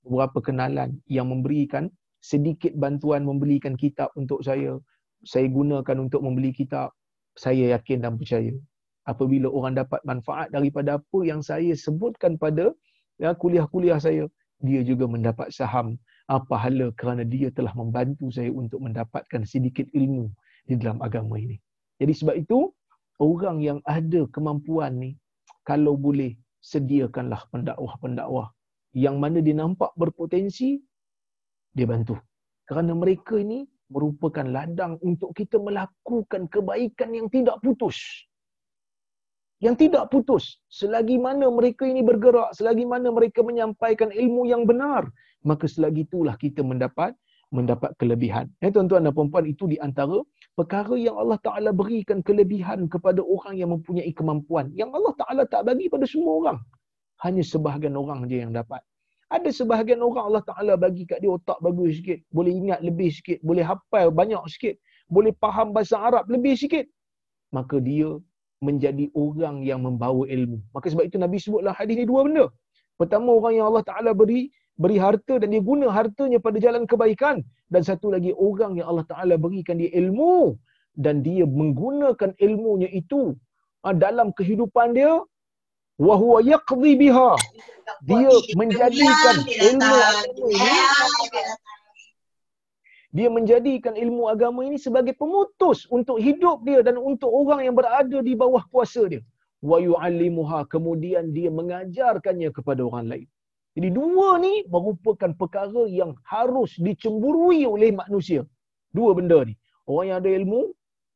[0.00, 1.92] beberapa kenalan yang memberikan
[2.24, 4.80] sedikit bantuan membelikan kitab untuk saya.
[5.28, 6.96] Saya gunakan untuk membeli kitab.
[7.36, 8.56] Saya yakin dan percaya.
[9.04, 12.72] Apabila orang dapat manfaat daripada apa yang saya sebutkan pada
[13.20, 14.24] ya, kuliah-kuliah saya,
[14.64, 20.32] dia juga mendapat saham apa hala kerana dia telah membantu saya untuk mendapatkan sedikit ilmu
[20.64, 21.60] di dalam agama ini.
[22.00, 22.72] Jadi sebab itu,
[23.20, 25.20] orang yang ada kemampuan ni,
[25.68, 26.32] kalau boleh,
[26.64, 28.48] sediakanlah pendakwah-pendakwah
[28.96, 30.80] yang mana dia nampak berpotensi,
[31.74, 32.16] dia bantu.
[32.64, 38.00] Kerana mereka ini merupakan ladang untuk kita melakukan kebaikan yang tidak putus.
[39.60, 40.58] Yang tidak putus.
[40.72, 45.06] Selagi mana mereka ini bergerak, selagi mana mereka menyampaikan ilmu yang benar,
[45.44, 47.12] maka selagi itulah kita mendapat
[47.54, 48.50] mendapat kelebihan.
[48.58, 50.18] Ya tuan-tuan dan puan-puan itu di antara
[50.58, 55.70] perkara yang Allah Taala berikan kelebihan kepada orang yang mempunyai kemampuan yang Allah Taala tak
[55.70, 56.58] bagi pada semua orang.
[57.22, 58.82] Hanya sebahagian orang je yang dapat.
[59.32, 62.20] Ada sebahagian orang Allah Ta'ala bagi kat dia otak bagus sikit.
[62.28, 63.38] Boleh ingat lebih sikit.
[63.40, 64.76] Boleh hafal banyak sikit.
[65.08, 66.84] Boleh faham bahasa Arab lebih sikit.
[67.56, 68.20] Maka dia
[68.64, 70.58] menjadi orang yang membawa ilmu.
[70.74, 72.46] Maka sebab itu Nabi sebutlah hadis ni dua benda.
[73.00, 77.40] Pertama orang yang Allah Ta'ala beri beri harta dan dia guna hartanya pada jalan kebaikan.
[77.72, 80.56] Dan satu lagi orang yang Allah Ta'ala berikan dia ilmu.
[80.94, 83.34] Dan dia menggunakan ilmunya itu
[83.82, 85.18] ah, dalam kehidupan dia
[85.98, 87.36] wa huwa yaqdi biha.
[88.02, 89.94] Dia menjadikan ilmu
[90.50, 90.78] ini
[93.14, 98.18] dia menjadikan ilmu agama ini sebagai pemutus untuk hidup dia dan untuk orang yang berada
[98.18, 99.22] di bawah kuasa dia.
[99.62, 103.28] Wa yu'allimuha kemudian dia mengajarkannya kepada orang lain.
[103.78, 108.42] Jadi dua ni merupakan perkara yang harus dicemburui oleh manusia.
[108.90, 109.54] Dua benda ni.
[109.86, 110.74] Orang yang ada ilmu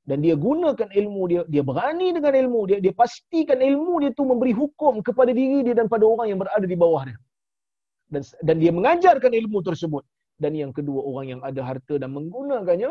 [0.08, 4.24] dan dia gunakan ilmu dia dia berani dengan ilmu dia dia pastikan ilmu dia tu
[4.30, 7.18] memberi hukum kepada diri dia dan pada orang yang berada di bawah dia.
[8.12, 10.04] Dan dan dia mengajarkan ilmu tersebut.
[10.42, 12.90] Dan yang kedua orang yang ada harta dan menggunakannya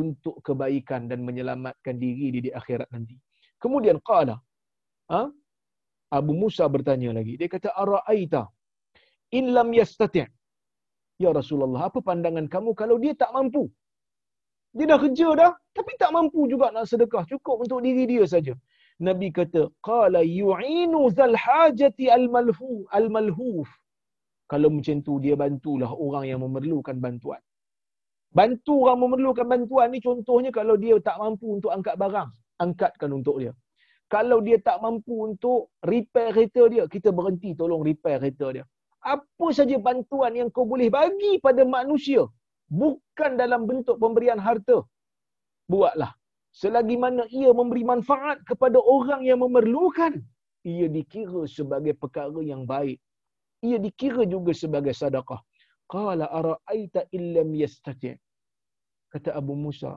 [0.00, 3.16] untuk kebaikan dan menyelamatkan diri dia di akhirat nanti.
[3.62, 4.36] Kemudian qala
[5.12, 5.22] ha?
[6.18, 7.34] Abu Musa bertanya lagi.
[7.40, 8.42] Dia kata araaita
[9.38, 10.28] in lam yastati'
[11.24, 13.64] ya Rasulullah apa pandangan kamu kalau dia tak mampu
[14.76, 17.24] dia dah kerja dah tapi tak mampu juga nak sedekah.
[17.32, 18.54] Cukup untuk diri dia saja.
[19.06, 23.68] Nabi kata qala yu'inu zal hajati al malhu al malhuf
[24.52, 27.40] kalau macam tu dia bantulah orang yang memerlukan bantuan.
[28.38, 32.30] Bantu orang memerlukan bantuan ni contohnya kalau dia tak mampu untuk angkat barang
[32.64, 33.52] angkatkan untuk dia.
[34.14, 38.64] Kalau dia tak mampu untuk repair kereta dia kita berhenti tolong repair kereta dia.
[39.14, 42.22] Apa saja bantuan yang kau boleh bagi pada manusia
[42.80, 44.78] bukan dalam bentuk pemberian harta.
[45.72, 46.12] Buatlah.
[46.60, 50.14] Selagi mana ia memberi manfaat kepada orang yang memerlukan
[50.70, 52.98] ia dikira sebagai perkara yang baik.
[53.68, 55.40] Ia dikira juga sebagai sedekah.
[55.92, 58.14] Qala araaita illam yastati?
[59.12, 59.92] Kata Abu Musa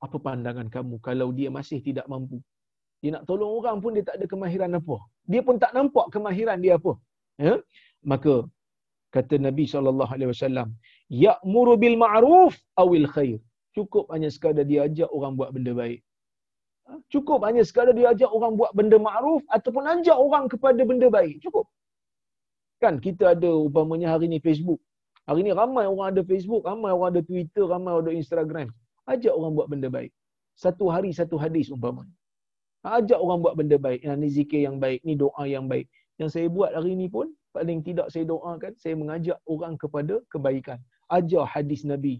[0.00, 2.38] apa pandangan kamu kalau dia masih tidak mampu?
[3.04, 4.96] Dia nak tolong orang pun dia tak ada kemahiran apa.
[5.30, 6.92] Dia pun tak nampak kemahiran dia apa.
[7.46, 7.54] Ya?
[8.12, 8.34] Maka
[9.14, 10.68] kata Nabi wasallam
[11.10, 13.38] ya'muru bil ma'ruf awil khair.
[13.74, 16.00] Cukup hanya sekadar dia ajak orang buat benda baik.
[16.90, 16.98] Ha?
[17.12, 21.38] cukup hanya sekadar dia ajak orang buat benda ma'ruf ataupun ajak orang kepada benda baik.
[21.44, 21.66] Cukup.
[22.82, 24.80] Kan kita ada umpamanya hari ni Facebook.
[25.28, 28.68] Hari ni ramai orang ada Facebook ramai orang ada Twitter ramai orang ada Instagram.
[29.06, 30.10] Ajak orang buat benda baik.
[30.58, 32.14] Satu hari satu hadis umpamanya.
[32.82, 34.00] Ajak orang buat benda baik.
[34.02, 35.86] Yang ni zikir yang baik ni doa yang baik.
[36.18, 40.78] Yang saya buat hari ni pun paling tidak saya doakan saya mengajak orang kepada kebaikan
[41.18, 42.14] ajar hadis nabi.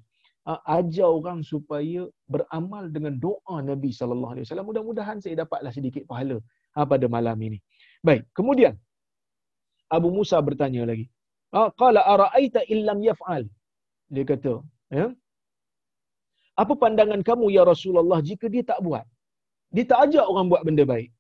[0.77, 2.03] Ajar orang supaya
[2.35, 4.67] beramal dengan doa nabi sallallahu alaihi wasallam.
[4.71, 6.37] Mudah-mudahan saya dapatlah sedikit pahala
[6.75, 7.59] ha, pada malam ini.
[8.09, 8.75] Baik kemudian
[9.97, 11.07] Abu Musa bertanya lagi.
[11.81, 13.45] Qala araaita illam yaf'al?
[14.15, 14.55] Dia kata
[14.99, 15.07] ya?
[16.63, 19.05] Apa pandangan kamu ya Rasulullah jika dia tak buat?
[19.75, 21.11] Dia tak ajak orang buat benda baik.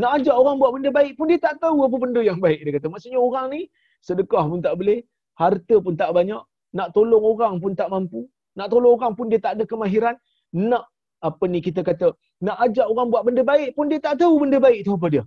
[0.00, 2.60] Nak ajak orang buat benda baik pun dia tak tahu apa benda yang baik.
[2.64, 2.86] Dia kata.
[2.94, 3.60] Maksudnya orang ni
[4.08, 4.98] sedekah pun tak boleh,
[5.42, 6.42] harta pun tak banyak,
[6.76, 8.20] nak tolong orang pun tak mampu,
[8.58, 10.14] nak tolong orang pun dia tak ada kemahiran,
[10.52, 10.84] nak
[11.28, 12.08] apa ni kita kata,
[12.46, 15.24] nak ajak orang buat benda baik pun dia tak tahu benda baik tu apa dia.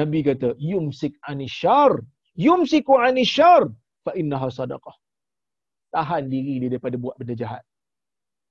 [0.00, 1.92] Nabi kata, yumsik anishar,
[2.46, 3.62] yumsiku anishar,
[4.04, 4.94] fa innaha sadaqah.
[5.94, 7.62] Tahan diri dia daripada buat benda jahat.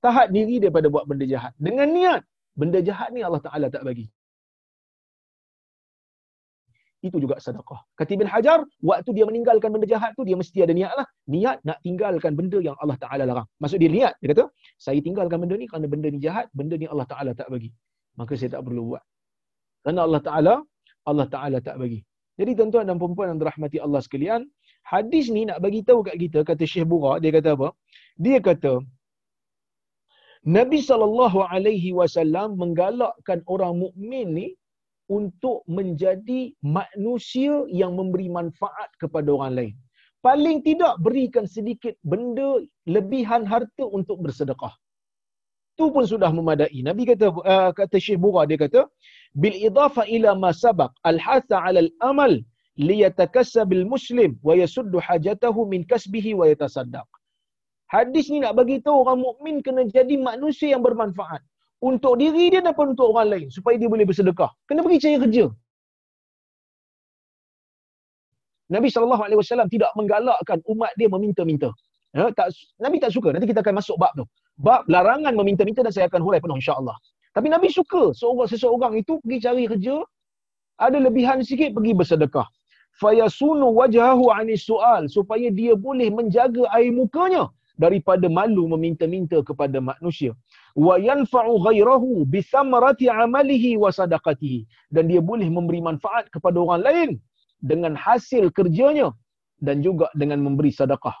[0.04, 1.52] Tahan diri daripada buat benda jahat.
[1.60, 2.20] Dengan niat,
[2.56, 4.08] benda jahat ni Allah Ta'ala tak bagi
[7.04, 7.80] itu juga sedekah.
[8.00, 11.06] Kata Ibn Hajar, waktu dia meninggalkan benda jahat tu, dia mesti ada niat lah.
[11.28, 13.48] Niat nak tinggalkan benda yang Allah Ta'ala larang.
[13.60, 14.44] Maksud dia niat, dia kata,
[14.80, 17.70] saya tinggalkan benda ni kerana benda ni jahat, benda ni Allah Ta'ala tak bagi.
[18.16, 19.04] Maka saya tak perlu buat.
[19.84, 20.54] Kerana Allah Ta'ala,
[21.04, 22.00] Allah Ta'ala tak bagi.
[22.40, 24.40] Jadi tuan-tuan dan perempuan yang dirahmati Allah sekalian,
[24.88, 27.68] hadis ni nak bagi tahu kat kita, kata Syekh Bura, dia kata apa?
[28.18, 28.82] Dia kata,
[30.44, 34.46] Nabi SAW menggalakkan orang mukmin ni
[35.08, 39.74] untuk menjadi manusia yang memberi manfaat kepada orang lain.
[40.24, 44.72] Paling tidak berikan sedikit benda lebihan harta untuk bersedekah.
[45.76, 46.80] Itu pun sudah memadai.
[46.80, 48.88] Nabi kata uh, kata Syekh Bura dia kata
[49.36, 52.32] bil idafa ila ma sabaq al hatha ala al amal
[52.80, 57.08] liyatakassab al muslim wa yasuddu hajatahu min kasbihi wa yatasaddaq.
[57.92, 61.44] Hadis ni nak bagi tahu orang mukmin kena jadi manusia yang bermanfaat
[61.84, 64.48] untuk diri dia dan untuk orang lain supaya dia boleh bersedekah.
[64.64, 65.44] Kena pergi cari kerja.
[68.72, 71.68] Nabi sallallahu alaihi wasallam tidak menggalakkan umat dia meminta-minta.
[72.16, 73.36] Ya, tak Nabi tak suka.
[73.36, 74.24] Nanti kita akan masuk bab tu.
[74.56, 76.96] Bab larangan meminta-minta dan saya akan hurai penuh insya-Allah.
[77.36, 79.96] Tapi Nabi suka seorang seseorang itu pergi cari kerja,
[80.80, 82.46] ada lebihan sikit pergi bersedekah.
[83.02, 90.32] Fayasunu wajhahu anis sual supaya dia boleh menjaga air mukanya daripada malu meminta-minta kepada manusia.
[90.78, 94.90] Wa yanfa'u ghairahu bi thamarati 'amalihi wa sadaqatihi.
[94.94, 97.10] Dan dia boleh memberi manfaat kepada orang lain
[97.58, 99.10] dengan hasil kerjanya
[99.58, 101.14] dan juga dengan memberi sedekah.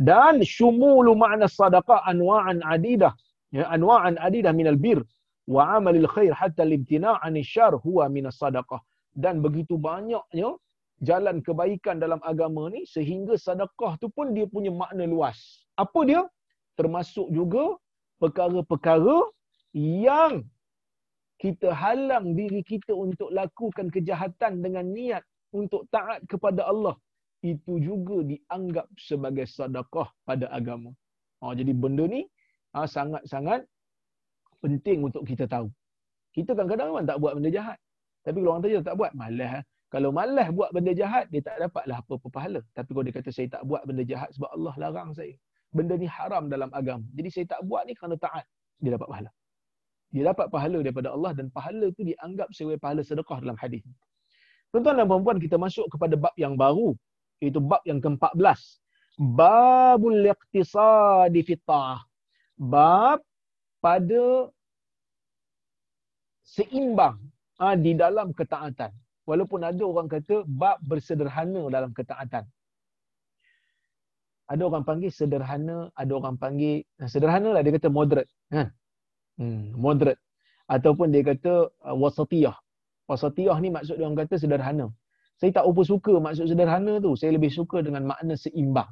[0.00, 3.12] Dan syumulu makna sadaqah anwa'an adidah.
[3.52, 5.04] Ya anwa'an adidah minal bir.
[5.44, 8.80] Wa 'amalil khair hatta al-imtina' 'anil syar huwa min sadaqah.
[9.12, 10.56] Dan begitu banyaknya
[11.02, 15.66] jalan kebaikan dalam agama ni sehingga sedekah tu pun dia punya makna luas.
[15.74, 16.22] Apa dia?
[16.78, 17.76] Termasuk juga
[18.22, 19.28] perkara-perkara
[19.74, 20.46] yang
[21.42, 26.94] kita halang diri kita untuk lakukan kejahatan dengan niat untuk taat kepada Allah
[27.42, 30.94] itu juga dianggap sebagai sedekah pada agama.
[31.42, 32.22] Ha, jadi benda ni
[32.78, 33.66] ha, sangat-sangat
[34.62, 35.66] penting untuk kita tahu.
[36.30, 37.78] Kita kadang-kadang memang tak buat benda jahat.
[38.22, 39.66] Tapi kalau orang tanya tak buat, malas.
[39.92, 42.60] Kalau malas buat benda jahat, dia tak dapatlah apa-apa pahala.
[42.72, 45.36] Tapi kalau dia kata saya tak buat benda jahat sebab Allah larang saya.
[45.68, 47.04] Benda ni haram dalam agama.
[47.12, 48.48] Jadi saya tak buat ni kerana taat.
[48.80, 49.30] Dia dapat pahala.
[50.12, 53.84] Dia dapat pahala daripada Allah dan pahala tu dianggap sebagai pahala sedekah dalam hadis.
[54.72, 56.96] Tuan-tuan dan puan kita masuk kepada bab yang baru.
[57.44, 58.60] Iaitu bab yang ke-14.
[59.20, 62.00] Babul iqtisadi fitah.
[62.56, 63.20] Bab
[63.84, 64.48] pada
[66.48, 67.20] seimbang
[67.60, 69.01] ha, di dalam ketaatan.
[69.22, 72.42] Walaupun ada orang kata bab bersederhana dalam ketaatan.
[74.50, 78.28] Ada orang panggil sederhana, ada orang panggil sederhana lah dia kata moderate.
[78.50, 78.68] Ha?
[79.38, 80.18] Hmm, moderate.
[80.66, 82.52] Ataupun dia kata uh, wasatiyah.
[83.06, 84.90] Wasatiyah ni maksud dia orang kata sederhana.
[85.38, 87.14] Saya tak apa suka maksud sederhana tu.
[87.14, 88.90] Saya lebih suka dengan makna seimbang.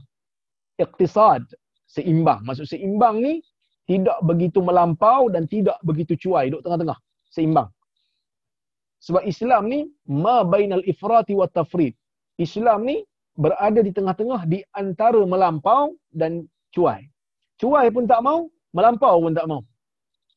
[0.78, 1.42] Iqtisad.
[1.90, 2.46] Seimbang.
[2.46, 3.42] Maksud seimbang ni
[3.90, 6.48] tidak begitu melampau dan tidak begitu cuai.
[6.54, 6.98] Duduk tengah-tengah.
[7.34, 7.68] Seimbang.
[9.00, 11.96] Sebab Islam ni ma bainal ifrati wa tafrid.
[12.36, 13.00] Islam ni
[13.36, 16.44] berada di tengah-tengah di antara melampau dan
[16.76, 17.08] cuai.
[17.60, 19.60] Cuai pun tak mau, melampau pun tak mau.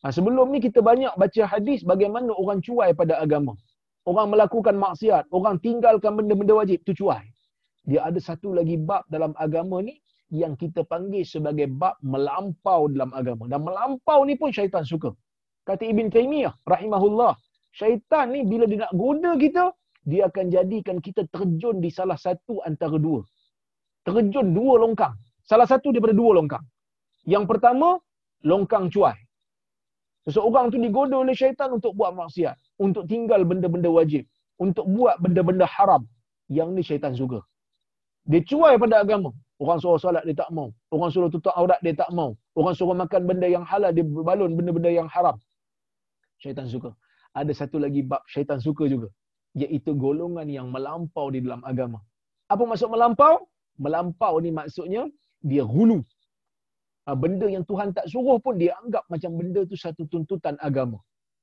[0.03, 3.55] Ha, sebelum ni kita banyak baca hadis bagaimana orang cuai pada agama.
[4.03, 7.23] Orang melakukan maksiat, orang tinggalkan benda-benda wajib, tu cuai.
[7.87, 9.95] Dia ada satu lagi bab dalam agama ni
[10.27, 13.47] yang kita panggil sebagai bab melampau dalam agama.
[13.47, 15.15] Dan melampau ni pun syaitan suka.
[15.63, 17.39] Kata Ibn Taymiyah rahimahullah,
[17.79, 19.63] syaitan ni bila dia nak goda kita,
[20.05, 23.25] dia akan jadikan kita terjun di salah satu antara dua.
[24.07, 25.15] Terjun dua longkang.
[25.43, 26.63] Salah satu daripada dua longkang.
[27.33, 27.89] Yang pertama,
[28.43, 29.17] longkang cuai.
[30.23, 32.55] Seseorang tu digoda oleh syaitan untuk buat maksiat.
[32.79, 34.23] Untuk tinggal benda-benda wajib.
[34.59, 36.03] Untuk buat benda-benda haram.
[36.47, 37.39] Yang ni syaitan suka.
[38.27, 39.31] Dia cuai pada agama.
[39.59, 40.71] Orang suruh solat dia tak mau.
[40.91, 42.35] Orang suruh tutup aurat dia tak mau.
[42.55, 45.35] Orang suruh makan benda yang halal dia balun benda-benda yang haram.
[46.39, 46.91] Syaitan suka
[47.41, 49.09] ada satu lagi bab syaitan suka juga
[49.63, 51.99] iaitu golongan yang melampau di dalam agama.
[52.53, 53.35] Apa maksud melampau?
[53.85, 55.03] Melampau ni maksudnya
[55.49, 55.99] dia hulu.
[57.05, 60.97] Ha, benda yang Tuhan tak suruh pun dia anggap macam benda tu satu tuntutan agama.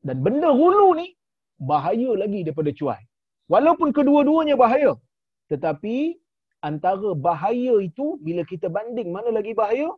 [0.06, 1.06] Dan benda hulu ni
[1.70, 3.02] bahaya lagi daripada cuai.
[3.52, 4.92] Walaupun kedua-duanya bahaya
[5.50, 5.96] tetapi
[6.68, 9.88] antara bahaya itu bila kita banding mana lagi bahaya?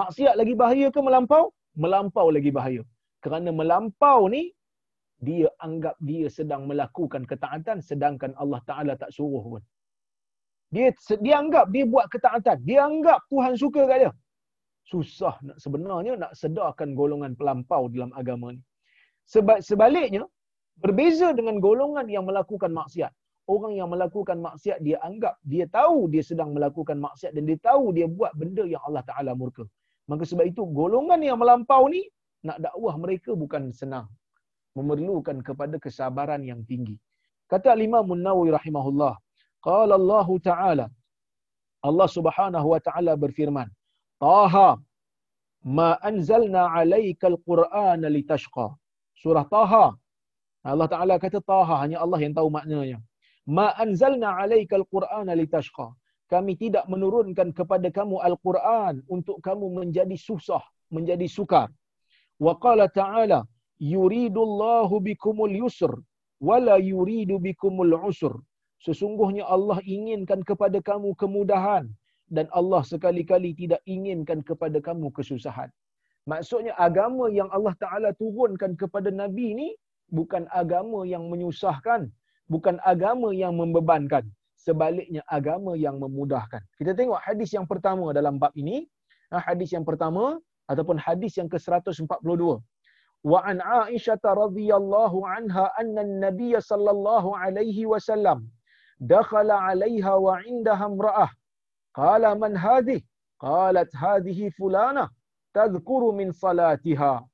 [0.00, 1.44] Maksiat lagi bahaya ke melampau?
[1.76, 2.82] Melampau lagi bahaya.
[3.24, 4.42] Kerana melampau ni
[5.22, 9.62] dia anggap dia sedang melakukan ketaatan sedangkan Allah Taala tak suruh pun.
[10.74, 10.90] Dia
[11.22, 12.58] dia anggap dia buat ketaatan.
[12.66, 14.12] Dia anggap Tuhan suka kat dia.
[14.82, 18.60] Susah nak sebenarnya nak sedarkan golongan pelampau dalam agama ni.
[19.30, 20.26] Sebab sebaliknya
[20.82, 23.14] berbeza dengan golongan yang melakukan maksiat.
[23.46, 27.94] Orang yang melakukan maksiat dia anggap dia tahu dia sedang melakukan maksiat dan dia tahu
[27.94, 29.62] dia buat benda yang Allah Taala murka.
[30.10, 32.02] Maka sebab itu golongan yang melampau ni
[32.42, 34.10] nak dakwah mereka bukan senang
[34.78, 36.96] memerlukan kepada kesabaran yang tinggi.
[37.50, 39.14] Kata Imam Nawawi rahimahullah,
[39.60, 40.86] qala Allah Ta'ala
[41.82, 43.66] Allah Subhanahu wa taala berfirman,
[44.22, 44.78] Taha
[45.66, 48.70] ma anzalna 'alaika al-Qur'ana litashqa.
[49.18, 49.86] Surah Taha.
[50.62, 52.98] Allah Taala kata Taha hanya Allah yang tahu maknanya.
[53.50, 55.90] Ma anzalna 'alaika al-Qur'ana litashqa.
[56.30, 61.68] Kami tidak menurunkan kepada kamu Al-Quran untuk kamu menjadi susah, menjadi sukar.
[62.38, 63.42] Wa qala ta'ala,
[63.82, 65.92] yuridullahu bikumul yusr
[66.48, 68.34] wala yuridu bikumul usr.
[68.86, 71.86] Sesungguhnya Allah inginkan kepada kamu kemudahan
[72.30, 75.70] dan Allah sekali-kali tidak inginkan kepada kamu kesusahan.
[76.26, 79.68] Maksudnya agama yang Allah taala turunkan kepada nabi ini
[80.10, 82.10] bukan agama yang menyusahkan
[82.50, 84.26] bukan agama yang membebankan.
[84.62, 86.62] Sebaliknya agama yang memudahkan.
[86.78, 88.86] Kita tengok hadis yang pertama dalam bab ini.
[89.32, 90.38] Hadis yang pertama
[90.70, 92.62] ataupun hadis yang ke-142
[93.24, 98.48] وعن عائشة رضي الله عنها أن النبي صلى الله عليه وسلم
[99.00, 101.28] دخل عليها وعندها امرأة.
[101.94, 103.00] قال من هذه؟
[103.40, 105.10] قالت هذه فلانة
[105.54, 107.28] تذكر من صلاتها.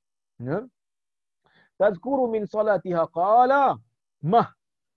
[1.78, 3.05] تذكر من صلاتها.
[3.05, 3.78] قال
[4.22, 4.53] ما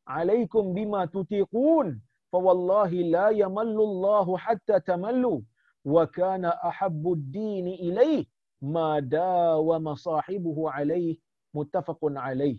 [0.08, 5.42] عليكم بما تطيقون فوالله لا يمل الله حتى تملوا
[5.86, 8.26] وكان أحب الدين إليه.
[8.62, 11.18] Ma dawama sahibuhu alaih
[11.58, 12.58] muttafaqun alaih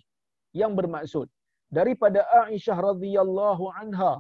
[0.60, 1.26] yang bermaksud
[1.78, 4.12] daripada Aisyah radhiyallahu anha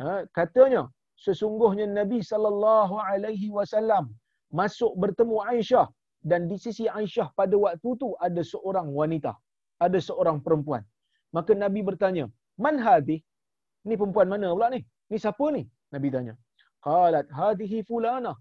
[0.00, 0.82] ha, katanya
[1.24, 4.10] sesungguhnya Nabi sallallahu alaihi wasallam
[4.60, 5.86] masuk bertemu Aisyah
[6.30, 9.32] dan di sisi Aisyah pada waktu itu ada seorang wanita
[9.86, 10.82] ada seorang perempuan.
[11.36, 12.24] Maka Nabi bertanya
[12.64, 13.18] man hadhi
[13.88, 14.80] ni perempuan mana pula ni?
[15.10, 15.62] Ni siapa ni?
[15.94, 16.34] Nabi tanya.
[16.86, 18.32] Qalat hadhihi fulana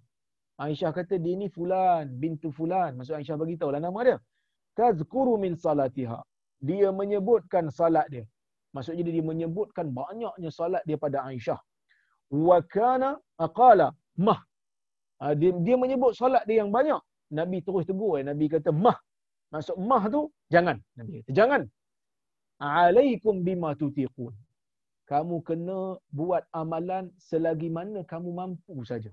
[0.61, 2.93] Aisyah kata dia ni fulan bintu fulan.
[2.97, 4.17] Maksud Aisyah bagi tahu lah nama dia.
[4.77, 6.19] Tazkuru min salatiha.
[6.61, 8.25] Dia menyebutkan salat dia.
[8.73, 11.57] Maksudnya dia menyebutkan banyaknya salat dia pada Aisyah.
[12.29, 13.87] Wa kana aqala
[14.17, 14.39] mah.
[15.21, 17.01] Ha, dia, dia menyebut salat dia yang banyak.
[17.33, 18.23] Nabi terus tegur eh.
[18.29, 18.97] nabi kata mah.
[19.53, 20.77] Maksud mah tu jangan.
[20.97, 21.61] Nabi kata jangan.
[22.61, 24.33] Alaikum bima tutiqun.
[25.09, 29.11] Kamu kena buat amalan selagi mana kamu mampu saja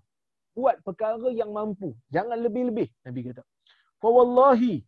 [0.60, 1.96] buat perkara yang mampu.
[2.14, 3.42] Jangan lebih-lebih nabi kata.
[4.02, 4.84] Fa wallahi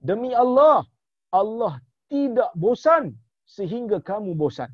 [0.00, 0.84] demi Allah
[1.32, 1.80] Allah
[2.12, 3.16] tidak bosan
[3.56, 4.70] sehingga kamu bosan.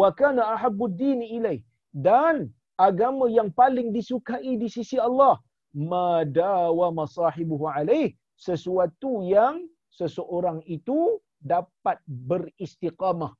[0.00, 1.58] Wa kana ahabbud dini ilai.
[1.92, 2.48] Dan
[2.80, 5.36] agama yang paling disukai di sisi Allah
[5.72, 13.32] madawa masahibuhu alaih sesuatu yang seseorang itu dapat beristiqamah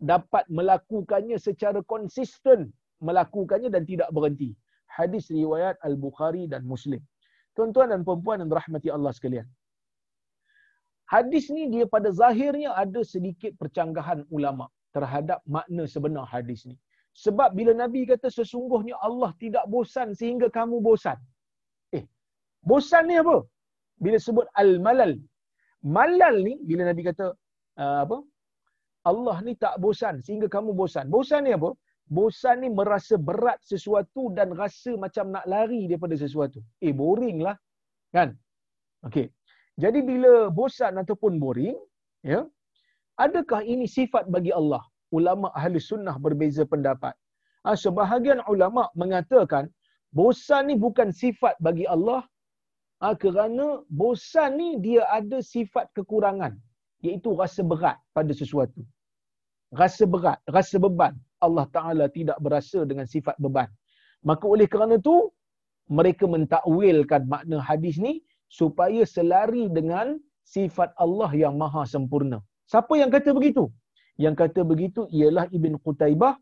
[0.00, 4.56] dapat melakukannya secara konsisten melakukannya dan tidak berhenti
[4.98, 7.02] hadis riwayat al-bukhari dan muslim
[7.56, 9.46] tuan-tuan dan puan-puan yang dirahmati Allah sekalian
[11.14, 14.66] hadis ni dia pada zahirnya ada sedikit percanggahan ulama
[14.96, 16.76] terhadap makna sebenar hadis ni
[17.24, 21.18] sebab bila Nabi kata sesungguhnya Allah tidak bosan sehingga kamu bosan.
[21.98, 22.04] Eh,
[22.70, 23.36] bosan ni apa?
[24.04, 25.12] Bila sebut al-malal.
[25.96, 27.26] Malal ni bila Nabi kata
[27.82, 28.18] uh, apa?
[29.10, 31.06] Allah ni tak bosan sehingga kamu bosan.
[31.14, 31.70] Bosan ni apa?
[32.16, 36.58] Bosan ni merasa berat sesuatu dan rasa macam nak lari daripada sesuatu.
[36.82, 37.56] Eh, boring lah.
[38.10, 38.34] Kan?
[39.06, 39.26] Okey.
[39.82, 41.78] Jadi bila bosan ataupun boring,
[42.26, 42.40] ya,
[43.24, 44.82] adakah ini sifat bagi Allah?
[45.16, 47.14] ulama ahli sunnah berbeza pendapat.
[47.66, 49.68] Ha, sebahagian ulama mengatakan
[50.18, 52.24] bosan ni bukan sifat bagi Allah
[53.04, 53.66] ha, kerana
[54.02, 56.56] bosan ni dia ada sifat kekurangan
[57.04, 58.80] iaitu rasa berat pada sesuatu.
[59.70, 61.14] Rasa berat, rasa beban.
[61.38, 63.70] Allah Ta'ala tidak berasa dengan sifat beban.
[64.26, 65.30] Maka oleh kerana itu,
[65.90, 72.42] mereka mentakwilkan makna hadis ni supaya selari dengan sifat Allah yang maha sempurna.
[72.66, 73.70] Siapa yang kata begitu?
[74.18, 76.34] Yang kata begitu ialah Ibn Qutaibah,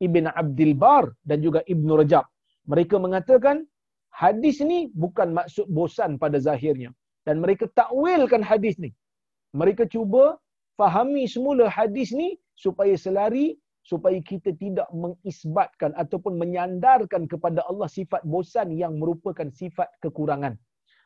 [0.00, 2.24] Ibn Abdul Bar dan juga Ibn Rajab.
[2.70, 3.66] Mereka mengatakan
[4.10, 6.90] hadis ni bukan maksud bosan pada zahirnya.
[7.26, 8.90] Dan mereka takwilkan hadis ni.
[9.54, 10.38] Mereka cuba
[10.78, 18.26] fahami semula hadis ni supaya selari supaya kita tidak mengisbatkan ataupun menyandarkan kepada Allah sifat
[18.26, 20.58] bosan yang merupakan sifat kekurangan.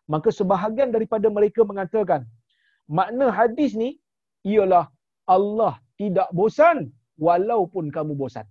[0.09, 2.25] Maka sebahagian daripada mereka mengatakan
[2.89, 4.01] makna hadis ni
[4.49, 4.89] ialah
[5.29, 6.89] Allah tidak bosan
[7.21, 8.49] walaupun kamu bosan.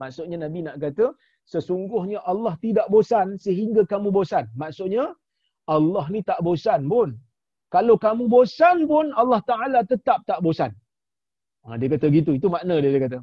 [0.00, 1.06] Maksudnya Nabi nak kata,
[1.48, 4.44] sesungguhnya Allah tidak bosan sehingga kamu bosan.
[4.56, 5.04] Maksudnya,
[5.68, 7.16] Allah ni tak bosan pun.
[7.74, 10.72] Kalau kamu bosan pun, Allah Ta'ala tetap tak bosan.
[11.64, 13.18] Ha, dia kata gitu, itu makna dia, dia kata.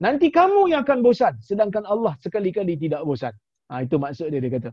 [0.00, 3.32] Nanti kamu yang akan bosan, sedangkan Allah sekali-kali tidak bosan.
[3.68, 4.70] Ha, itu maksud dia, dia kata.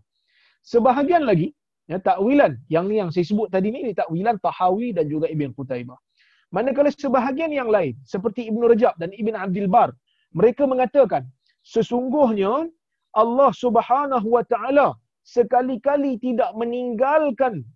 [0.63, 1.47] Sebahagian lagi,
[1.91, 5.99] ya, takwilan, yang yang saya sebut tadi ni, takwilan Tahawi dan juga Ibn Qutaibah.
[6.55, 9.91] Manakala sebahagian yang lain seperti Ibn Rajab dan Ibn Abdul Bar
[10.32, 11.28] mereka mengatakan
[11.68, 12.72] sesungguhnya
[13.11, 14.95] Allah Subhanahu wa taala
[15.28, 17.68] sekali-kali tidak meninggalkan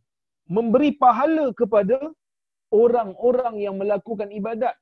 [0.48, 2.00] memberi pahala kepada
[2.72, 4.76] orang-orang yang melakukan ibadat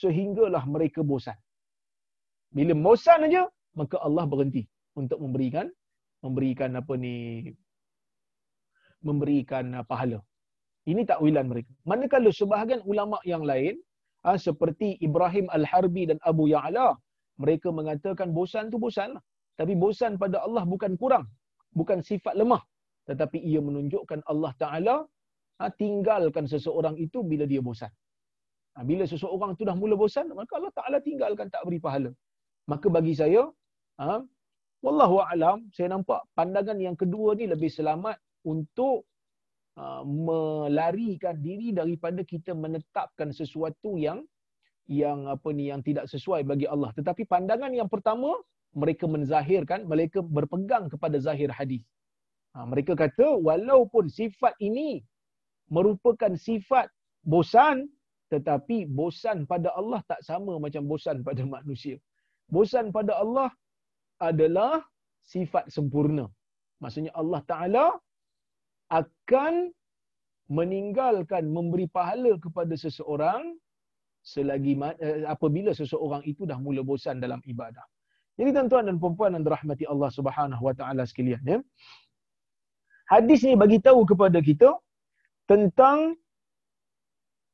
[0.00, 1.38] sehinggalah mereka bosan.
[2.56, 3.42] Bila bosan aja
[3.80, 4.62] maka Allah berhenti
[5.00, 5.66] untuk memberikan
[6.24, 7.14] memberikan apa ni
[9.08, 10.18] memberikan pahala.
[10.90, 11.72] Ini takwilan mereka.
[11.90, 13.74] Manakala sebahagian ulama yang lain
[14.24, 16.88] ha, seperti Ibrahim Al-Harbi dan Abu Ya'la
[17.42, 19.22] mereka mengatakan bosan tu bosanlah.
[19.60, 21.24] Tapi bosan pada Allah bukan kurang,
[21.78, 22.62] bukan sifat lemah,
[23.08, 24.96] tetapi ia menunjukkan Allah Taala
[25.60, 27.92] ha, tinggalkan seseorang itu bila dia bosan.
[28.74, 32.10] Ha, bila seseorang itu dah mula bosan, maka Allah Taala tinggalkan tak beri pahala.
[32.66, 33.42] Maka bagi saya,
[34.02, 34.18] ha,
[34.84, 39.06] wallahu a'lam, saya nampak pandangan yang kedua ni lebih selamat untuk
[39.74, 44.22] Uh, melarikan diri daripada kita menetapkan sesuatu yang
[44.86, 48.38] yang apa ni yang tidak sesuai bagi Allah tetapi pandangan yang pertama
[48.70, 51.82] mereka menzahirkan mereka berpegang kepada zahir hadis
[52.54, 55.02] ha, mereka kata walaupun sifat ini
[55.66, 56.86] merupakan sifat
[57.26, 57.90] bosan
[58.34, 61.96] tetapi bosan pada Allah tak sama macam bosan pada manusia
[62.54, 63.48] bosan pada Allah
[64.30, 64.74] adalah
[65.32, 66.26] sifat sempurna
[66.82, 67.86] maksudnya Allah taala
[69.00, 69.54] akan
[70.58, 73.56] meninggalkan memberi pahala kepada seseorang
[74.32, 77.84] selagi uh, apabila seseorang itu dah mula bosan dalam ibadah.
[78.34, 81.58] Jadi tuan-tuan dan puan-puan yang dirahmati Allah Subhanahu wa taala sekalian ya.
[83.12, 84.70] Hadis ni bagi tahu kepada kita
[85.44, 86.16] tentang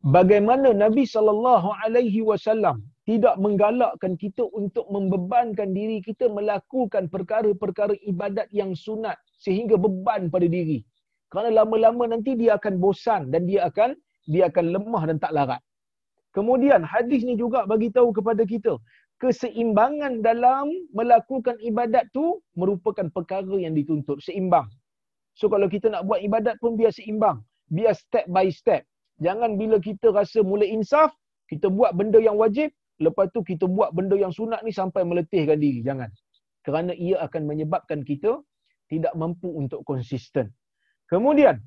[0.04, 8.46] bagaimana Nabi sallallahu alaihi wasallam tidak menggalakkan kita untuk membebankan diri kita melakukan perkara-perkara ibadat
[8.54, 10.84] yang sunat sehingga beban pada diri.
[11.30, 13.94] Kerana lama-lama nanti dia akan bosan dan dia akan
[14.30, 15.62] dia akan lemah dan tak larat.
[16.30, 18.78] Kemudian hadis ni juga bagi tahu kepada kita
[19.20, 24.66] keseimbangan dalam melakukan ibadat tu merupakan perkara yang dituntut seimbang.
[25.36, 28.82] So kalau kita nak buat ibadat pun biar seimbang, biar step by step.
[29.20, 31.12] Jangan bila kita rasa mula insaf,
[31.46, 35.60] kita buat benda yang wajib, lepas tu kita buat benda yang sunat ni sampai meletihkan
[35.60, 35.84] diri.
[35.84, 36.08] Jangan.
[36.64, 38.40] Kerana ia akan menyebabkan kita
[38.88, 40.52] tidak mampu untuk konsisten.
[41.08, 41.60] Kemudian,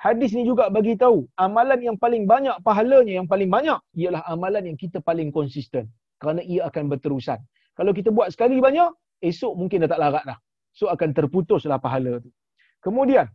[0.00, 4.72] hadis ni juga bagi tahu, amalan yang paling banyak pahalanya yang paling banyak ialah amalan
[4.72, 5.88] yang kita paling konsisten.
[6.20, 7.40] Kerana ia akan berterusan.
[7.74, 8.90] Kalau kita buat sekali banyak,
[9.22, 10.38] esok mungkin dah tak larat dah.
[10.72, 12.30] So akan terputuslah pahala tu.
[12.82, 13.28] Kemudian,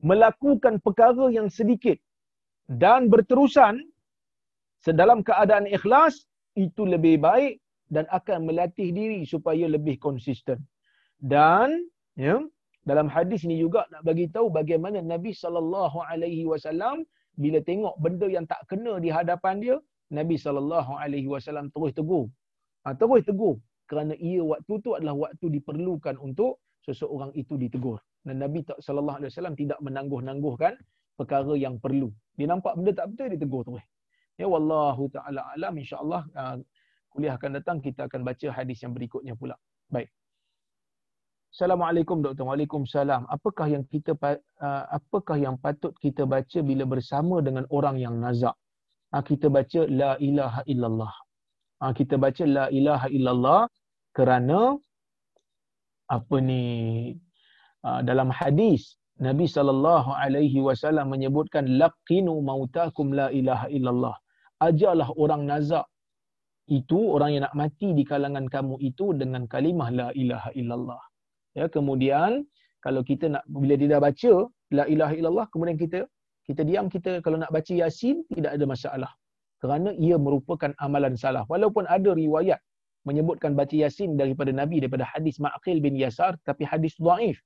[0.00, 1.96] melakukan perkara yang sedikit
[2.68, 3.84] dan berterusan
[4.80, 6.24] sedalam keadaan ikhlas
[6.56, 10.62] itu lebih baik dan akan melatih diri supaya lebih konsisten.
[11.20, 12.40] Dan ya,
[12.86, 17.04] dalam hadis ini juga nak bagi tahu bagaimana Nabi sallallahu alaihi wasallam
[17.36, 19.76] bila tengok benda yang tak kena di hadapan dia,
[20.10, 22.26] Nabi sallallahu alaihi wasallam terus tegur.
[22.88, 28.00] Ha, terus tegur kerana ia waktu tu adalah waktu diperlukan untuk seseorang itu ditegur.
[28.26, 30.76] Dan Nabi sallallahu alaihi wasallam tidak menangguh-nangguhkan
[31.16, 32.08] perkara yang perlu.
[32.36, 33.84] Dia nampak benda tak betul dia tegur terus.
[34.40, 36.56] Ya wallahu taala alam insya-Allah uh,
[37.12, 39.56] kuliah akan datang kita akan baca hadis yang berikutnya pula.
[39.92, 40.08] Baik.
[41.50, 42.46] Assalamualaikum doktor.
[42.46, 43.26] Waalaikumsalam.
[43.26, 48.54] Apakah yang kita uh, apakah yang patut kita baca bila bersama dengan orang yang nazak?
[49.10, 51.12] Uh, kita baca la ilaha illallah.
[51.82, 53.62] Uh, kita baca la ilaha illallah
[54.14, 54.78] kerana
[56.06, 56.62] apa ni
[57.82, 64.16] dalam hadis Nabi sallallahu alaihi wasallam menyebutkan laqinu mautakum la ilaha illallah
[64.68, 65.86] ajarlah orang nazak
[66.70, 71.02] itu orang yang nak mati di kalangan kamu itu dengan kalimah la ilaha illallah.
[71.58, 72.46] Ya, kemudian
[72.84, 74.34] kalau kita nak bila dia dah baca
[74.78, 76.06] la ilaha illallah kemudian kita
[76.46, 79.12] kita diam kita kalau nak baca yasin tidak ada masalah.
[79.60, 81.42] Kerana ia merupakan amalan salah.
[81.50, 82.62] Walaupun ada riwayat
[83.08, 87.36] menyebutkan baca yasin daripada nabi daripada hadis Ma'qil bin Yasar tapi hadis dhaif.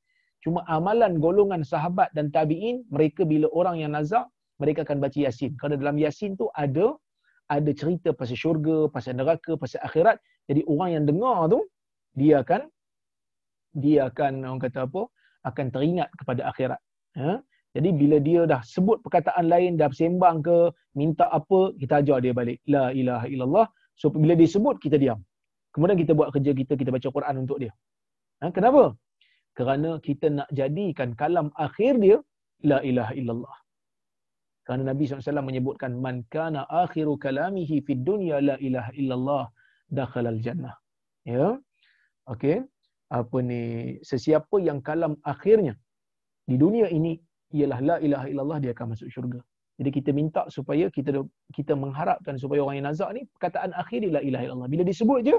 [0.45, 4.29] Cuma amalan golongan sahabat dan tabi'in mereka bila orang yang nazak
[4.61, 5.57] mereka akan baca yasin.
[5.59, 6.93] Kerana dalam yasin tu ada
[7.49, 10.17] ada cerita pasal syurga, pasal neraka, pasal akhirat.
[10.49, 11.61] Jadi orang yang dengar tu
[12.21, 12.63] dia akan
[13.75, 15.03] dia akan orang kata apa?
[15.45, 16.81] akan teringat kepada akhirat.
[17.21, 17.37] Ha?
[17.77, 20.59] Jadi bila dia dah sebut perkataan lain, dah sembang ke,
[20.97, 22.59] minta apa, kita ajar dia balik.
[22.65, 23.67] La ilaha illallah.
[24.01, 25.21] So bila dia sebut, kita diam.
[25.75, 27.73] Kemudian kita buat kerja kita, kita baca Quran untuk dia.
[28.41, 28.49] Ha?
[28.57, 28.95] Kenapa?
[29.59, 32.19] Kerana kita nak jadikan kalam akhir dia,
[32.71, 33.57] La ilaha illallah.
[34.65, 39.45] Kerana Nabi SAW menyebutkan man kana akhiru kalamihi fid dunya la ilaha illallah
[39.99, 40.75] dakhala al jannah.
[41.29, 41.47] Ya.
[42.33, 42.57] Okey.
[43.19, 43.63] Apa ni
[44.11, 45.75] sesiapa yang kalam akhirnya
[46.49, 47.13] di dunia ini
[47.53, 49.41] ialah la ilaha illallah dia akan masuk syurga.
[49.79, 51.11] Jadi kita minta supaya kita
[51.57, 54.69] kita mengharapkan supaya orang yang nazak ni perkataan akhir dia la ilaha illallah.
[54.73, 55.37] Bila disebut je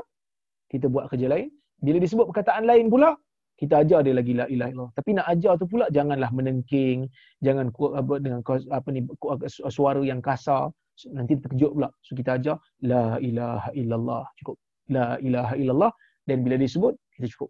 [0.74, 1.50] kita buat kerja lain.
[1.82, 3.10] Bila disebut perkataan lain pula
[3.56, 4.92] kita ajar dia lagi la ilaha illallah.
[5.00, 7.08] Tapi nak ajar tu pula janganlah menengking,
[7.40, 8.40] jangan apa dengan
[8.72, 9.02] apa ni
[9.48, 10.72] suara yang kasar,
[11.16, 11.90] nanti terkejut pula.
[12.04, 14.24] So kita ajar la ilaha illallah.
[14.40, 14.58] Cukup.
[14.92, 15.92] La ilaha illallah
[16.30, 17.50] dan bila disebut kita cukup.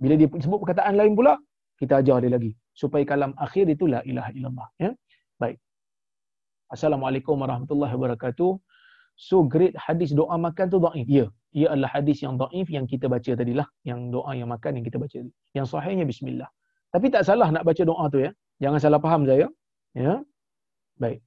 [0.00, 1.36] Bila dia sebut perkataan lain pula,
[1.76, 4.90] kita ajar dia lagi supaya kalam akhir itu la ilaha illallah ya.
[5.42, 5.58] Baik.
[6.72, 8.56] Assalamualaikum warahmatullahi wabarakatuh.
[9.18, 11.06] So great hadis doa makan tu dhaif.
[11.10, 14.84] Ya, ia adalah hadis yang dhaif yang kita baca tadilah, yang doa yang makan yang
[14.88, 15.18] kita baca.
[15.56, 16.48] Yang sahihnya bismillah.
[16.92, 18.30] Tapi tak salah nak baca doa tu ya.
[18.62, 19.46] Jangan salah faham saya.
[19.92, 20.14] Ya.
[21.02, 21.20] Baik.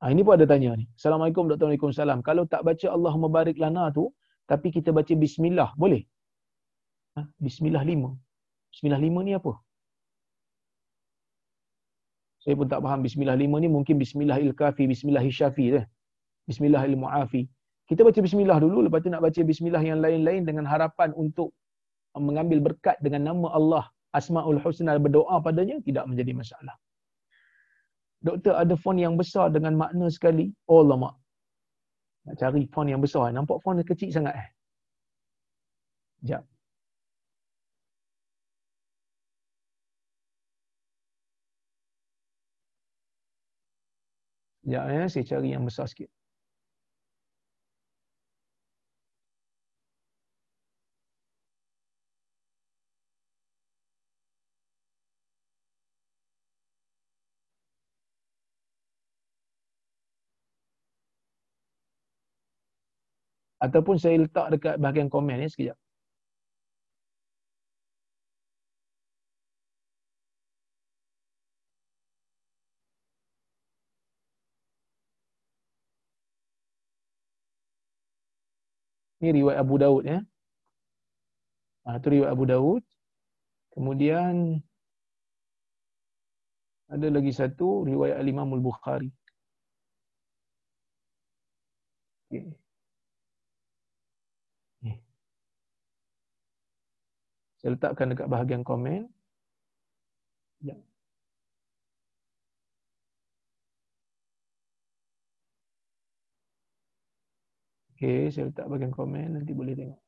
[0.00, 0.86] Ha, ini pun ada tanya ni.
[0.98, 1.66] Assalamualaikum Dr.
[1.66, 2.18] Waalaikumsalam.
[2.28, 4.04] Kalau tak baca Allahumma barik lana tu,
[4.50, 6.02] tapi kita baca bismillah, boleh?
[7.18, 7.26] Ha?
[7.46, 8.14] Bismillah lima.
[8.70, 9.52] Bismillah lima ni apa?
[12.42, 15.82] Saya pun tak faham bismillah lima ni mungkin bismillah il-kafi, bismillah il-syafi.
[15.82, 15.84] Eh?
[16.46, 17.42] Bismillah il-mu'afi.
[17.88, 21.56] Kita baca bismillah dulu, lepas tu nak baca bismillah yang lain-lain dengan harapan untuk
[22.12, 26.76] mengambil berkat dengan nama Allah, Asma'ul Husna berdoa padanya, tidak menjadi masalah.
[28.20, 30.50] Doktor ada font yang besar dengan makna sekali.
[30.66, 31.14] Oh lama.
[32.26, 33.30] Nak cari font yang besar.
[33.30, 34.48] Nampak font kecil sangat eh.
[36.18, 36.42] Sekejap.
[44.68, 46.10] Ya, eh, saya cari yang besar sikit.
[63.64, 65.78] Ataupun saya letak dekat bahagian komen ya sekejap.
[79.18, 80.18] Ini riwayat Abu Daud ya.
[81.86, 82.82] Ah itu riwayat Abu Daud.
[83.74, 84.62] Kemudian
[86.94, 89.10] ada lagi satu riwayat Al-Imam Al-Bukhari.
[92.30, 92.67] Okay.
[97.58, 99.10] Saya letakkan dekat bahagian komen.
[100.62, 100.78] Ya.
[107.98, 109.98] Okey, saya letak bahagian komen nanti boleh tengok.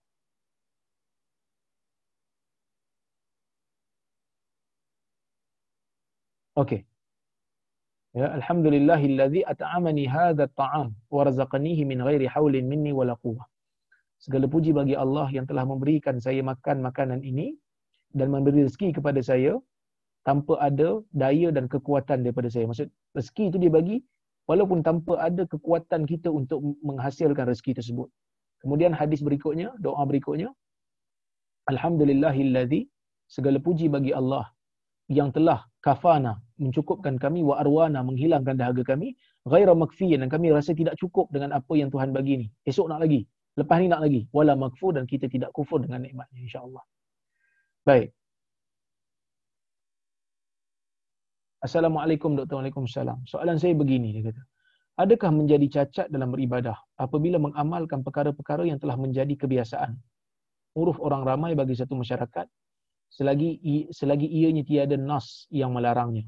[6.55, 6.87] Okey.
[8.15, 13.50] Ya, alhamdulillahillazi at'amani hadha at-ta'am wa razaqanihi min ghairi haulin minni wala quwwah.
[14.21, 17.57] Segala puji bagi Allah yang telah memberikan saya makan makanan ini
[18.13, 19.57] dan memberi rezeki kepada saya
[20.29, 22.69] tanpa ada daya dan kekuatan daripada saya.
[22.69, 23.97] Maksud rezeki itu dia bagi
[24.45, 28.09] walaupun tanpa ada kekuatan kita untuk menghasilkan rezeki tersebut.
[28.61, 30.53] Kemudian hadis berikutnya, doa berikutnya,
[31.73, 32.81] Alhamdulillahillazi
[33.25, 34.45] segala puji bagi Allah
[35.09, 39.15] yang telah kafana mencukupkan kami wa arwana menghilangkan dahaga kami
[39.49, 43.01] ghaira makfiyan dan kami rasa tidak cukup dengan apa yang Tuhan bagi ni esok nak
[43.07, 43.27] lagi
[43.59, 46.85] lepas ni nak lagi wala makfur dan kita tidak kufur dengan nikmatnya insyaallah
[47.87, 48.15] baik
[51.61, 52.57] Assalamualaikum Dr.
[52.57, 53.29] Waalaikumsalam.
[53.29, 54.43] Soalan saya begini, dia kata.
[54.97, 59.93] Adakah menjadi cacat dalam beribadah apabila mengamalkan perkara-perkara yang telah menjadi kebiasaan?
[60.73, 62.49] Uruf orang ramai bagi satu masyarakat
[63.13, 63.61] selagi
[63.93, 66.25] selagi ianya tiada nas yang melarangnya.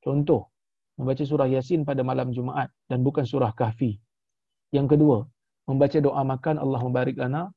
[0.00, 0.48] Contoh,
[0.96, 4.00] membaca surah Yasin pada malam Jumaat dan bukan surah Kahfi.
[4.72, 5.28] Yang kedua,
[5.68, 7.52] membaca doa makan Allah membarik lana.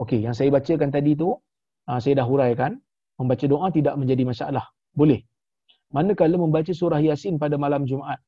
[0.00, 1.38] Okey, yang saya bacakan tadi tu,
[1.86, 2.80] ah, saya dah huraikan,
[3.20, 4.64] membaca doa tidak menjadi masalah.
[4.94, 5.22] Boleh.
[5.94, 8.18] Manakala membaca surah Yasin pada malam Jumaat.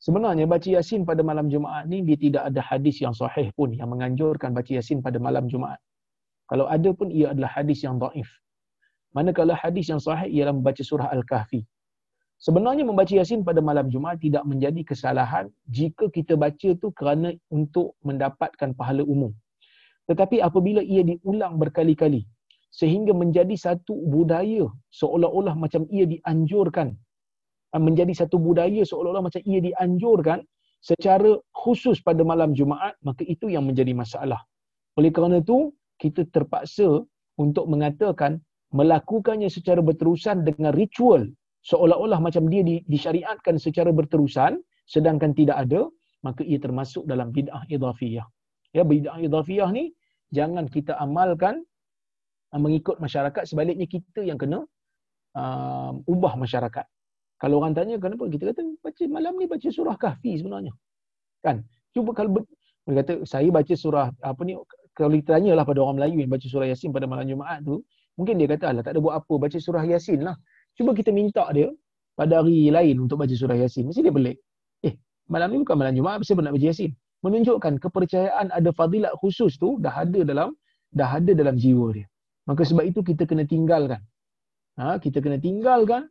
[0.00, 3.92] Sebenarnya baca Yasin pada malam Jumaat ni dia tidak ada hadis yang sahih pun yang
[3.92, 5.76] menganjurkan baca Yasin pada malam Jumaat.
[6.48, 8.26] Kalau ada pun ia adalah hadis yang daif.
[9.12, 11.60] Manakala hadis yang sahih ialah membaca surah Al-Kahfi.
[12.40, 18.00] Sebenarnya membaca Yasin pada malam Jumaat tidak menjadi kesalahan jika kita baca tu kerana untuk
[18.00, 19.28] mendapatkan pahala umum.
[20.08, 22.24] Tetapi apabila ia diulang berkali-kali
[22.72, 26.96] sehingga menjadi satu budaya seolah-olah macam ia dianjurkan
[27.76, 30.40] ah, menjadi satu budaya seolah-olah macam ia dianjurkan
[30.80, 34.40] secara khusus pada malam Jumaat maka itu yang menjadi masalah.
[34.96, 37.04] Oleh kerana itu kita terpaksa
[37.36, 38.40] untuk mengatakan
[38.72, 41.28] melakukannya secara berterusan dengan ritual
[41.66, 45.86] seolah-olah macam dia disyariatkan secara berterusan sedangkan tidak ada
[46.20, 48.26] maka ia termasuk dalam bid'ah idhafiyah.
[48.76, 49.92] Ya bid'ah idhafiyah ni
[50.30, 51.64] jangan kita amalkan
[52.52, 54.64] uh, mengikut masyarakat sebaliknya kita yang kena
[55.36, 56.86] uh, ubah masyarakat.
[57.40, 60.76] Kalau orang tanya kenapa kita kata baca malam ni baca surah kahfi sebenarnya.
[61.40, 61.64] Kan?
[61.96, 62.44] Cuba kalau
[62.84, 64.52] dia kata saya baca surah apa ni
[64.92, 67.80] kalau ditanya lah pada orang Melayu yang baca surah Yasin pada malam Jumaat tu,
[68.20, 70.36] mungkin dia kata alah tak ada buat apa baca surah Yasin lah.
[70.80, 71.68] Cuba kita minta dia
[72.16, 73.92] pada hari lain untuk baca surah Yasin.
[73.92, 74.40] Mesti dia pelik.
[74.80, 74.96] Eh,
[75.28, 76.90] malam ni bukan malam Jumaat, mesti nak baca Yasin.
[77.20, 80.56] Menunjukkan kepercayaan ada fadilat khusus tu dah ada dalam
[80.96, 82.08] dah ada dalam jiwa dia.
[82.48, 84.00] Maka sebab itu kita kena tinggalkan.
[84.80, 86.08] Ha, kita kena tinggalkan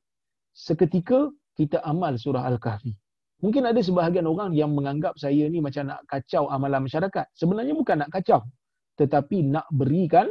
[0.53, 2.93] seketika kita amal surah Al-Kahfi.
[3.41, 7.25] Mungkin ada sebahagian orang yang menganggap saya ni macam nak kacau amalan masyarakat.
[7.33, 8.45] Sebenarnya bukan nak kacau
[9.01, 10.29] tetapi nak berikan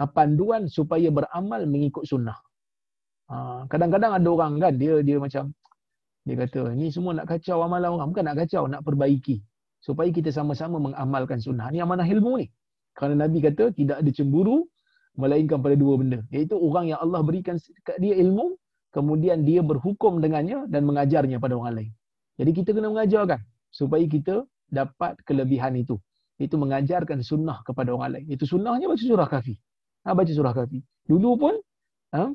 [0.00, 2.38] uh, panduan supaya beramal mengikut sunnah.
[3.30, 5.54] Uh, kadang-kadang ada orang kan dia dia macam
[6.26, 9.38] dia kata ni semua nak kacau amalan orang bukan nak kacau nak perbaiki
[9.78, 11.70] supaya kita sama-sama mengamalkan sunnah.
[11.70, 12.46] Ni amanah ilmu ni.
[12.98, 14.66] Kerana Nabi kata tidak ada cemburu
[15.14, 17.54] melainkan pada dua benda iaitu orang yang Allah berikan
[17.86, 18.58] kat dia ilmu
[18.90, 21.92] kemudian dia berhukum dengannya dan mengajarnya pada orang lain.
[22.34, 23.40] Jadi kita kena mengajarkan
[23.70, 25.96] supaya kita dapat kelebihan itu
[26.40, 28.26] itu mengajarkan sunnah kepada orang lain.
[28.26, 29.54] Itu sunnahnya baca surah kafi.
[30.08, 30.80] Ha, baca surah kafi.
[31.04, 31.54] Dulu pun
[32.16, 32.32] ha,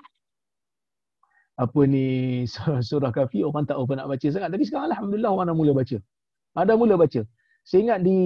[1.55, 2.43] apa ni
[2.87, 4.49] surah kafi orang tak apa nak baca sangat.
[4.51, 5.97] Tapi sekarang Alhamdulillah orang dah mula baca.
[6.55, 7.21] Dah mula baca.
[7.65, 8.19] Saya ingat di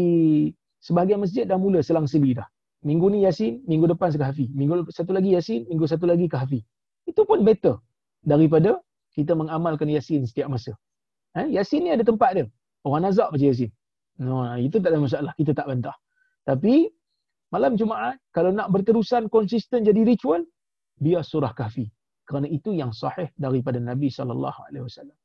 [0.83, 2.45] sebahagian masjid dah mula selang seli dah.
[2.79, 4.47] Minggu ni Yasin, minggu depan Kahfi.
[4.55, 6.63] Minggu satu lagi Yasin, minggu satu lagi Kahfi.
[7.03, 7.75] Itu pun better
[8.23, 8.79] daripada
[9.11, 10.77] kita mengamalkan Yasin setiap masa.
[11.35, 11.43] Ha?
[11.49, 12.45] Yasin ni ada tempat dia.
[12.87, 13.69] Orang nazak baca Yasin.
[14.19, 15.31] No, itu tak ada masalah.
[15.35, 15.95] Kita tak bantah.
[16.47, 16.87] Tapi
[17.51, 20.47] malam Jumaat kalau nak berterusan konsisten jadi ritual,
[20.99, 21.91] biar surah kahfi.
[22.29, 25.17] Kerana itu yang sahih daripada Nabi sallallahu alaihi wasallam.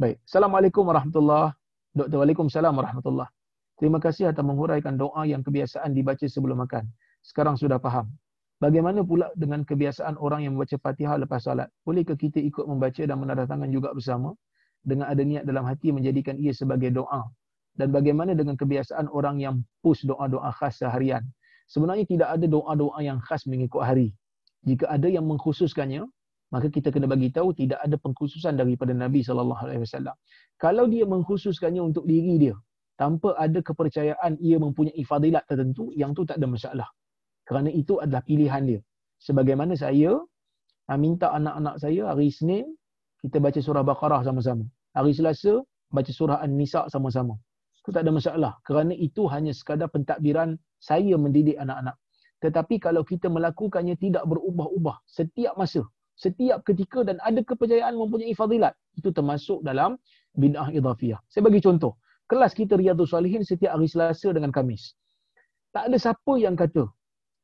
[0.00, 0.16] Baik.
[0.24, 1.52] Assalamualaikum warahmatullahi
[1.92, 2.16] Dr.
[2.24, 3.28] Waalaikumsalam warahmatullahi
[3.76, 6.88] Terima kasih atas menguraikan doa yang kebiasaan dibaca sebelum makan.
[7.20, 8.08] Sekarang sudah faham.
[8.56, 11.68] Bagaimana pula dengan kebiasaan orang yang membaca Fatihah lepas salat?
[11.84, 14.32] Bolehkah kita ikut membaca dan menandatangan juga bersama
[14.80, 17.28] dengan ada niat dalam hati menjadikan ia sebagai doa?
[17.76, 21.26] Dan bagaimana dengan kebiasaan orang yang push doa-doa khas seharian?
[21.68, 24.14] Sebenarnya tidak ada doa-doa yang khas mengikut hari.
[24.62, 26.06] Jika ada yang mengkhususkannya,
[26.52, 30.12] maka kita kena bagi tahu tidak ada pengkhususan daripada Nabi sallallahu alaihi wasallam.
[30.60, 32.54] Kalau dia mengkhususkannya untuk diri dia
[33.00, 36.88] tanpa ada kepercayaan ia mempunyai fadilat tertentu, yang tu tak ada masalah.
[37.48, 38.80] Kerana itu adalah pilihan dia.
[39.18, 40.20] Sebagaimana saya
[40.92, 42.68] ah, minta anak-anak saya hari Isnin
[43.24, 44.68] kita baca surah Baqarah sama-sama.
[44.92, 45.56] Hari Selasa
[45.88, 47.40] baca surah An-Nisa sama-sama.
[47.80, 48.52] Itu tak ada masalah.
[48.66, 51.96] Kerana itu hanya sekadar pentadbiran saya mendidik anak-anak.
[52.42, 58.76] Tetapi kalau kita melakukannya tidak berubah-ubah setiap masa, setiap ketika dan ada kepercayaan mempunyai fadilat,
[58.96, 59.96] itu termasuk dalam
[60.36, 61.20] bid'ah idhafiyah.
[61.28, 61.96] Saya bagi contoh.
[62.30, 64.96] Kelas kita Riyadhus Salihin setiap hari Selasa dengan Kamis.
[65.72, 66.88] Tak ada siapa yang kata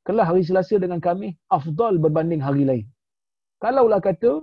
[0.09, 2.87] kelas hari Selasa dengan Kamis afdal berbanding hari lain.
[3.61, 4.41] Kalaulah kata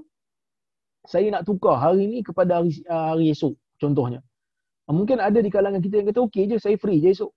[1.09, 4.21] saya nak tukar hari ini kepada hari, hari esok contohnya.
[4.85, 7.33] Mungkin ada di kalangan kita yang kata okey je saya free je esok.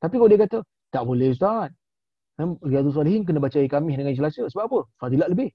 [0.00, 0.58] Tapi kalau dia kata
[0.88, 1.68] tak boleh ustaz.
[2.40, 4.48] Riyadhus Salihin kena baca hari Khamis dengan Selasa.
[4.48, 4.80] Sebab apa?
[4.96, 5.52] Fadilat lebih.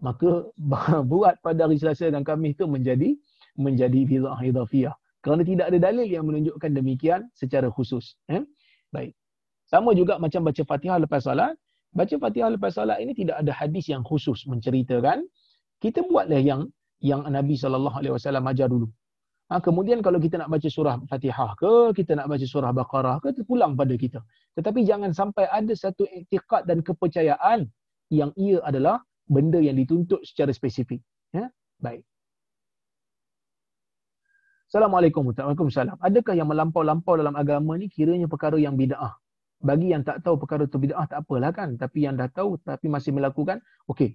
[0.00, 0.48] Maka
[1.12, 3.14] buat pada hari Selasa dan Khamis itu menjadi
[3.60, 4.94] menjadi bid'ah idhafiyah.
[5.20, 8.16] Kerana tidak ada dalil yang menunjukkan demikian secara khusus.
[8.32, 8.40] Eh?
[8.88, 9.12] Baik.
[9.68, 11.54] Sama juga macam baca Fatihah lepas salat.
[11.92, 15.28] Baca Fatihah lepas salat ini tidak ada hadis yang khusus menceritakan.
[15.78, 16.72] Kita buatlah yang
[17.04, 17.92] yang Nabi SAW
[18.48, 18.88] ajar dulu.
[19.50, 23.34] Ha, kemudian kalau kita nak baca surah Fatihah ke, kita nak baca surah Baqarah ke,
[23.34, 24.22] terpulang pada kita.
[24.54, 27.66] Tetapi jangan sampai ada satu iktiqat dan kepercayaan
[28.14, 30.98] yang ia adalah benda yang dituntut secara spesifik.
[31.30, 31.54] Ya?
[31.78, 32.02] Baik.
[34.70, 39.18] Assalamualaikum warahmatullahi Adakah yang melampau-lampau dalam agama ni kiranya perkara yang bid'ah?
[39.62, 41.74] Bagi yang tak tahu perkara tu bid'ah tak apalah kan.
[41.74, 44.14] Tapi yang dah tahu tapi masih melakukan, okey.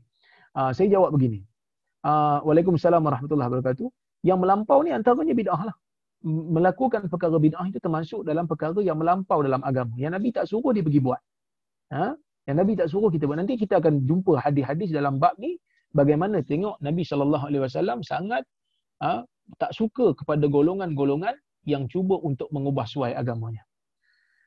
[0.55, 1.43] Uh, saya jawab begini.
[2.07, 3.87] Uh, Waalaikumsalam warahmatullahi wabarakatuh
[4.23, 5.75] yang melampau ni antaranya bid'ah lah.
[6.25, 9.91] Melakukan perkara bid'ah itu termasuk dalam perkara yang melampau dalam agama.
[9.99, 11.21] Yang Nabi tak suruh dia pergi buat.
[11.93, 12.15] Ha?
[12.45, 13.41] Yang Nabi tak suruh kita buat.
[13.41, 15.57] Nanti kita akan jumpa hadis-hadis dalam bab ni.
[15.95, 18.43] Bagaimana tengok Nabi SAW sangat
[18.99, 19.23] ha,
[19.55, 23.63] tak suka kepada golongan-golongan yang cuba untuk mengubah suai agamanya.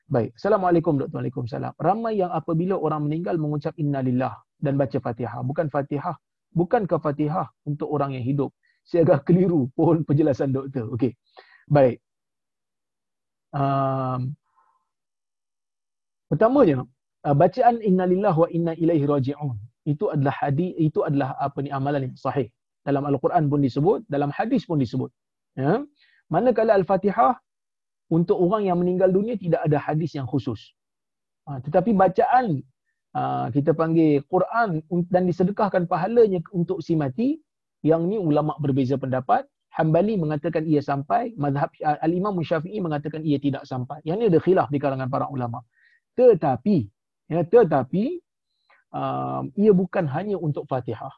[0.09, 0.37] Baik.
[0.37, 1.21] Assalamualaikum Dr.
[1.21, 1.73] Waalaikumsalam.
[1.81, 5.41] Ramai yang apabila orang meninggal mengucap innalillah dan baca fatihah.
[5.41, 6.17] Bukan fatihah.
[6.53, 8.49] Bukan ke fatihah untuk orang yang hidup
[8.89, 10.89] saya agak keliru pun penjelasan doktor.
[10.97, 11.13] Okey.
[11.69, 12.01] Baik.
[13.53, 14.33] Um,
[16.25, 16.89] pertamanya,
[17.23, 19.57] bacaan innalillah wa inna ilaihi raji'un.
[19.87, 22.47] Itu adalah hadis, itu adalah apa ni amalan yang sahih.
[22.85, 25.11] Dalam Al-Quran pun disebut, dalam hadis pun disebut.
[25.57, 25.83] Ya.
[26.31, 27.35] Manakala Al-Fatihah
[28.09, 30.73] untuk orang yang meninggal dunia tidak ada hadis yang khusus.
[31.49, 32.61] Ha, tetapi bacaan
[33.17, 37.41] uh, kita panggil Quran dan disedekahkan pahalanya untuk si mati
[37.81, 39.45] yang ni ulama berbeza pendapat.
[39.69, 41.69] Hambali mengatakan ia sampai, mazhab
[42.01, 44.01] al-Imam Syafi'i mengatakan ia tidak sampai.
[44.01, 45.61] Yang ni ada khilaf di kalangan para ulama.
[46.17, 46.89] Tetapi,
[47.29, 48.03] ya, tetapi
[48.93, 51.13] um, ia bukan hanya untuk Fatihah.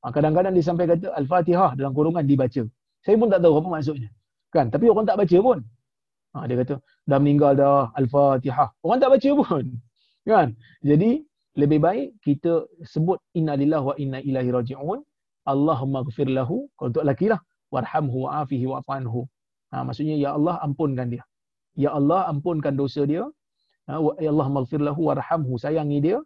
[0.00, 2.64] Ha, kadang-kadang dia sampai kata Al-Fatihah dalam kurungan dibaca.
[3.04, 4.08] Saya pun tak tahu apa maksudnya.
[4.48, 4.72] Kan?
[4.72, 5.58] Tapi orang tak baca pun.
[6.32, 8.68] Ha, dia kata, dah meninggal dah Al-Fatihah.
[8.80, 9.64] Orang tak baca pun.
[10.30, 10.56] Kan?
[10.84, 11.24] Jadi,
[11.58, 15.00] lebih baik kita sebut inna lillah wa inna ilahi raji'un
[15.52, 17.40] Allahumma gfir lahu, kalau untuk lelaki lah,
[17.74, 19.20] warhamhu wa'afihi wa'afanhu.
[19.72, 21.24] Ha, maksudnya, Ya Allah ampunkan dia.
[21.76, 23.24] Ya Allah ampunkan dosa dia.
[23.90, 26.18] Ha, ya Allah maghfir lahu warhamhu, sayangi dia.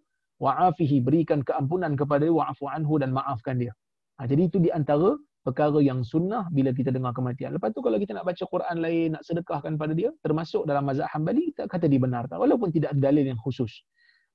[0.42, 3.72] Wa'afihi, berikan keampunan kepada dia, wa'afu anhu dan maafkan dia.
[4.20, 7.56] Ha, jadi itu di antara perkara yang sunnah bila kita dengar kematian.
[7.56, 11.08] Lepas tu kalau kita nak baca Quran lain, nak sedekahkan pada dia, termasuk dalam mazhab
[11.12, 12.36] Hanbali, kita kata dibenarkan.
[12.36, 13.84] Walaupun tidak ada dalil yang khusus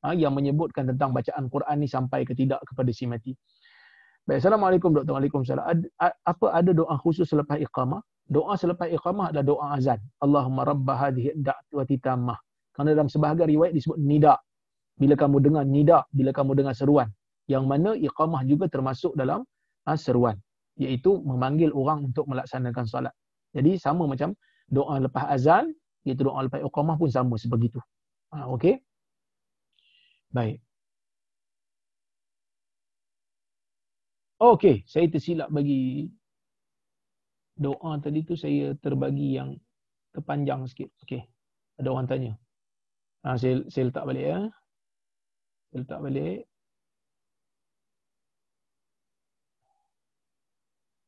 [0.06, 3.34] ha, yang menyebutkan tentang bacaan Quran ni sampai ke tidak kepada si mati.
[4.30, 5.18] Baik, Assalamualaikum Dr.
[5.18, 5.66] Waalaikumsalam.
[5.66, 7.98] Ad, apa ada doa khusus selepas iqamah?
[8.30, 9.98] Doa selepas iqamah adalah doa azan.
[10.22, 12.38] Allahumma rabba hadhihi da'wati tammah.
[12.80, 14.40] Kerana dalam sebahagian riwayat disebut nida.
[14.96, 17.12] Bila kamu dengar nida, bila kamu dengar seruan.
[17.52, 19.44] Yang mana iqamah juga termasuk dalam
[19.84, 20.40] ha, seruan.
[20.80, 23.12] Iaitu memanggil orang untuk melaksanakan solat.
[23.52, 24.32] Jadi sama macam
[24.72, 25.76] doa lepas azan,
[26.08, 27.84] iaitu doa lepas iqamah pun sama sebegitu.
[28.32, 28.80] Ha, Okey?
[30.32, 30.64] Baik.
[34.40, 36.08] Okey, saya tersilap bagi
[37.60, 39.60] doa tadi tu saya terbagi yang
[40.16, 40.88] terpanjang sikit.
[41.04, 41.28] Okey.
[41.76, 42.40] Ada orang tanya.
[43.30, 44.40] Ha, saya, saya letak balik ya.
[45.70, 46.40] Saya letak balik.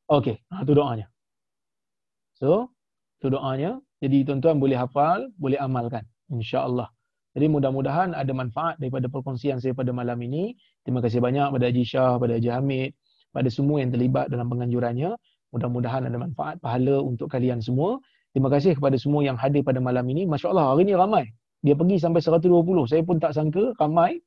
[0.06, 1.10] Okey, ha, tu doanya.
[2.38, 2.69] So,
[3.18, 3.81] tu doanya.
[4.06, 6.06] Jadi tuan-tuan boleh hafal, boleh amalkan.
[6.30, 6.93] InsyaAllah.
[7.34, 10.53] Jadi mudah-mudahan ada manfaat daripada perkongsian saya pada malam ini.
[10.85, 12.93] Terima kasih banyak pada Haji Shah, pada Haji Hamid,
[13.34, 15.18] pada semua yang terlibat dalam penganjurannya.
[15.57, 17.98] Mudah-mudahan ada manfaat pahala untuk kalian semua.
[18.30, 20.30] Terima kasih kepada semua yang hadir pada malam ini.
[20.30, 21.26] Masya Allah, hari ini ramai.
[21.61, 22.89] Dia pergi sampai 120.
[22.89, 24.17] Saya pun tak sangka ramai.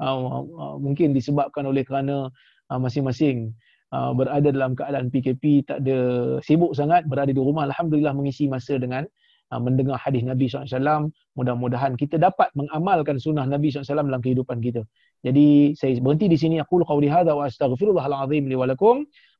[0.00, 2.32] Uh, uh, mungkin disebabkan oleh kerana
[2.72, 3.52] uh, masing-masing
[3.92, 5.98] uh, berada dalam keadaan PKP, tak ada
[6.40, 7.68] sibuk sangat, berada di rumah.
[7.68, 9.04] Alhamdulillah mengisi masa dengan
[9.52, 11.12] uh, mendengar hadis Nabi SAW.
[11.36, 14.82] Mudah-mudahan kita dapat mengamalkan sunnah Nabi SAW dalam kehidupan kita.
[15.20, 16.56] Jadi saya berhenti di sini.
[16.64, 18.56] Aku qawli hadha wa astaghfirullahaladzim li.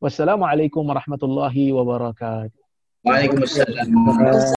[0.01, 2.61] Wassalamualaikum warahmatullahi wabarakatuh.
[3.01, 3.89] Waalaikumsalam.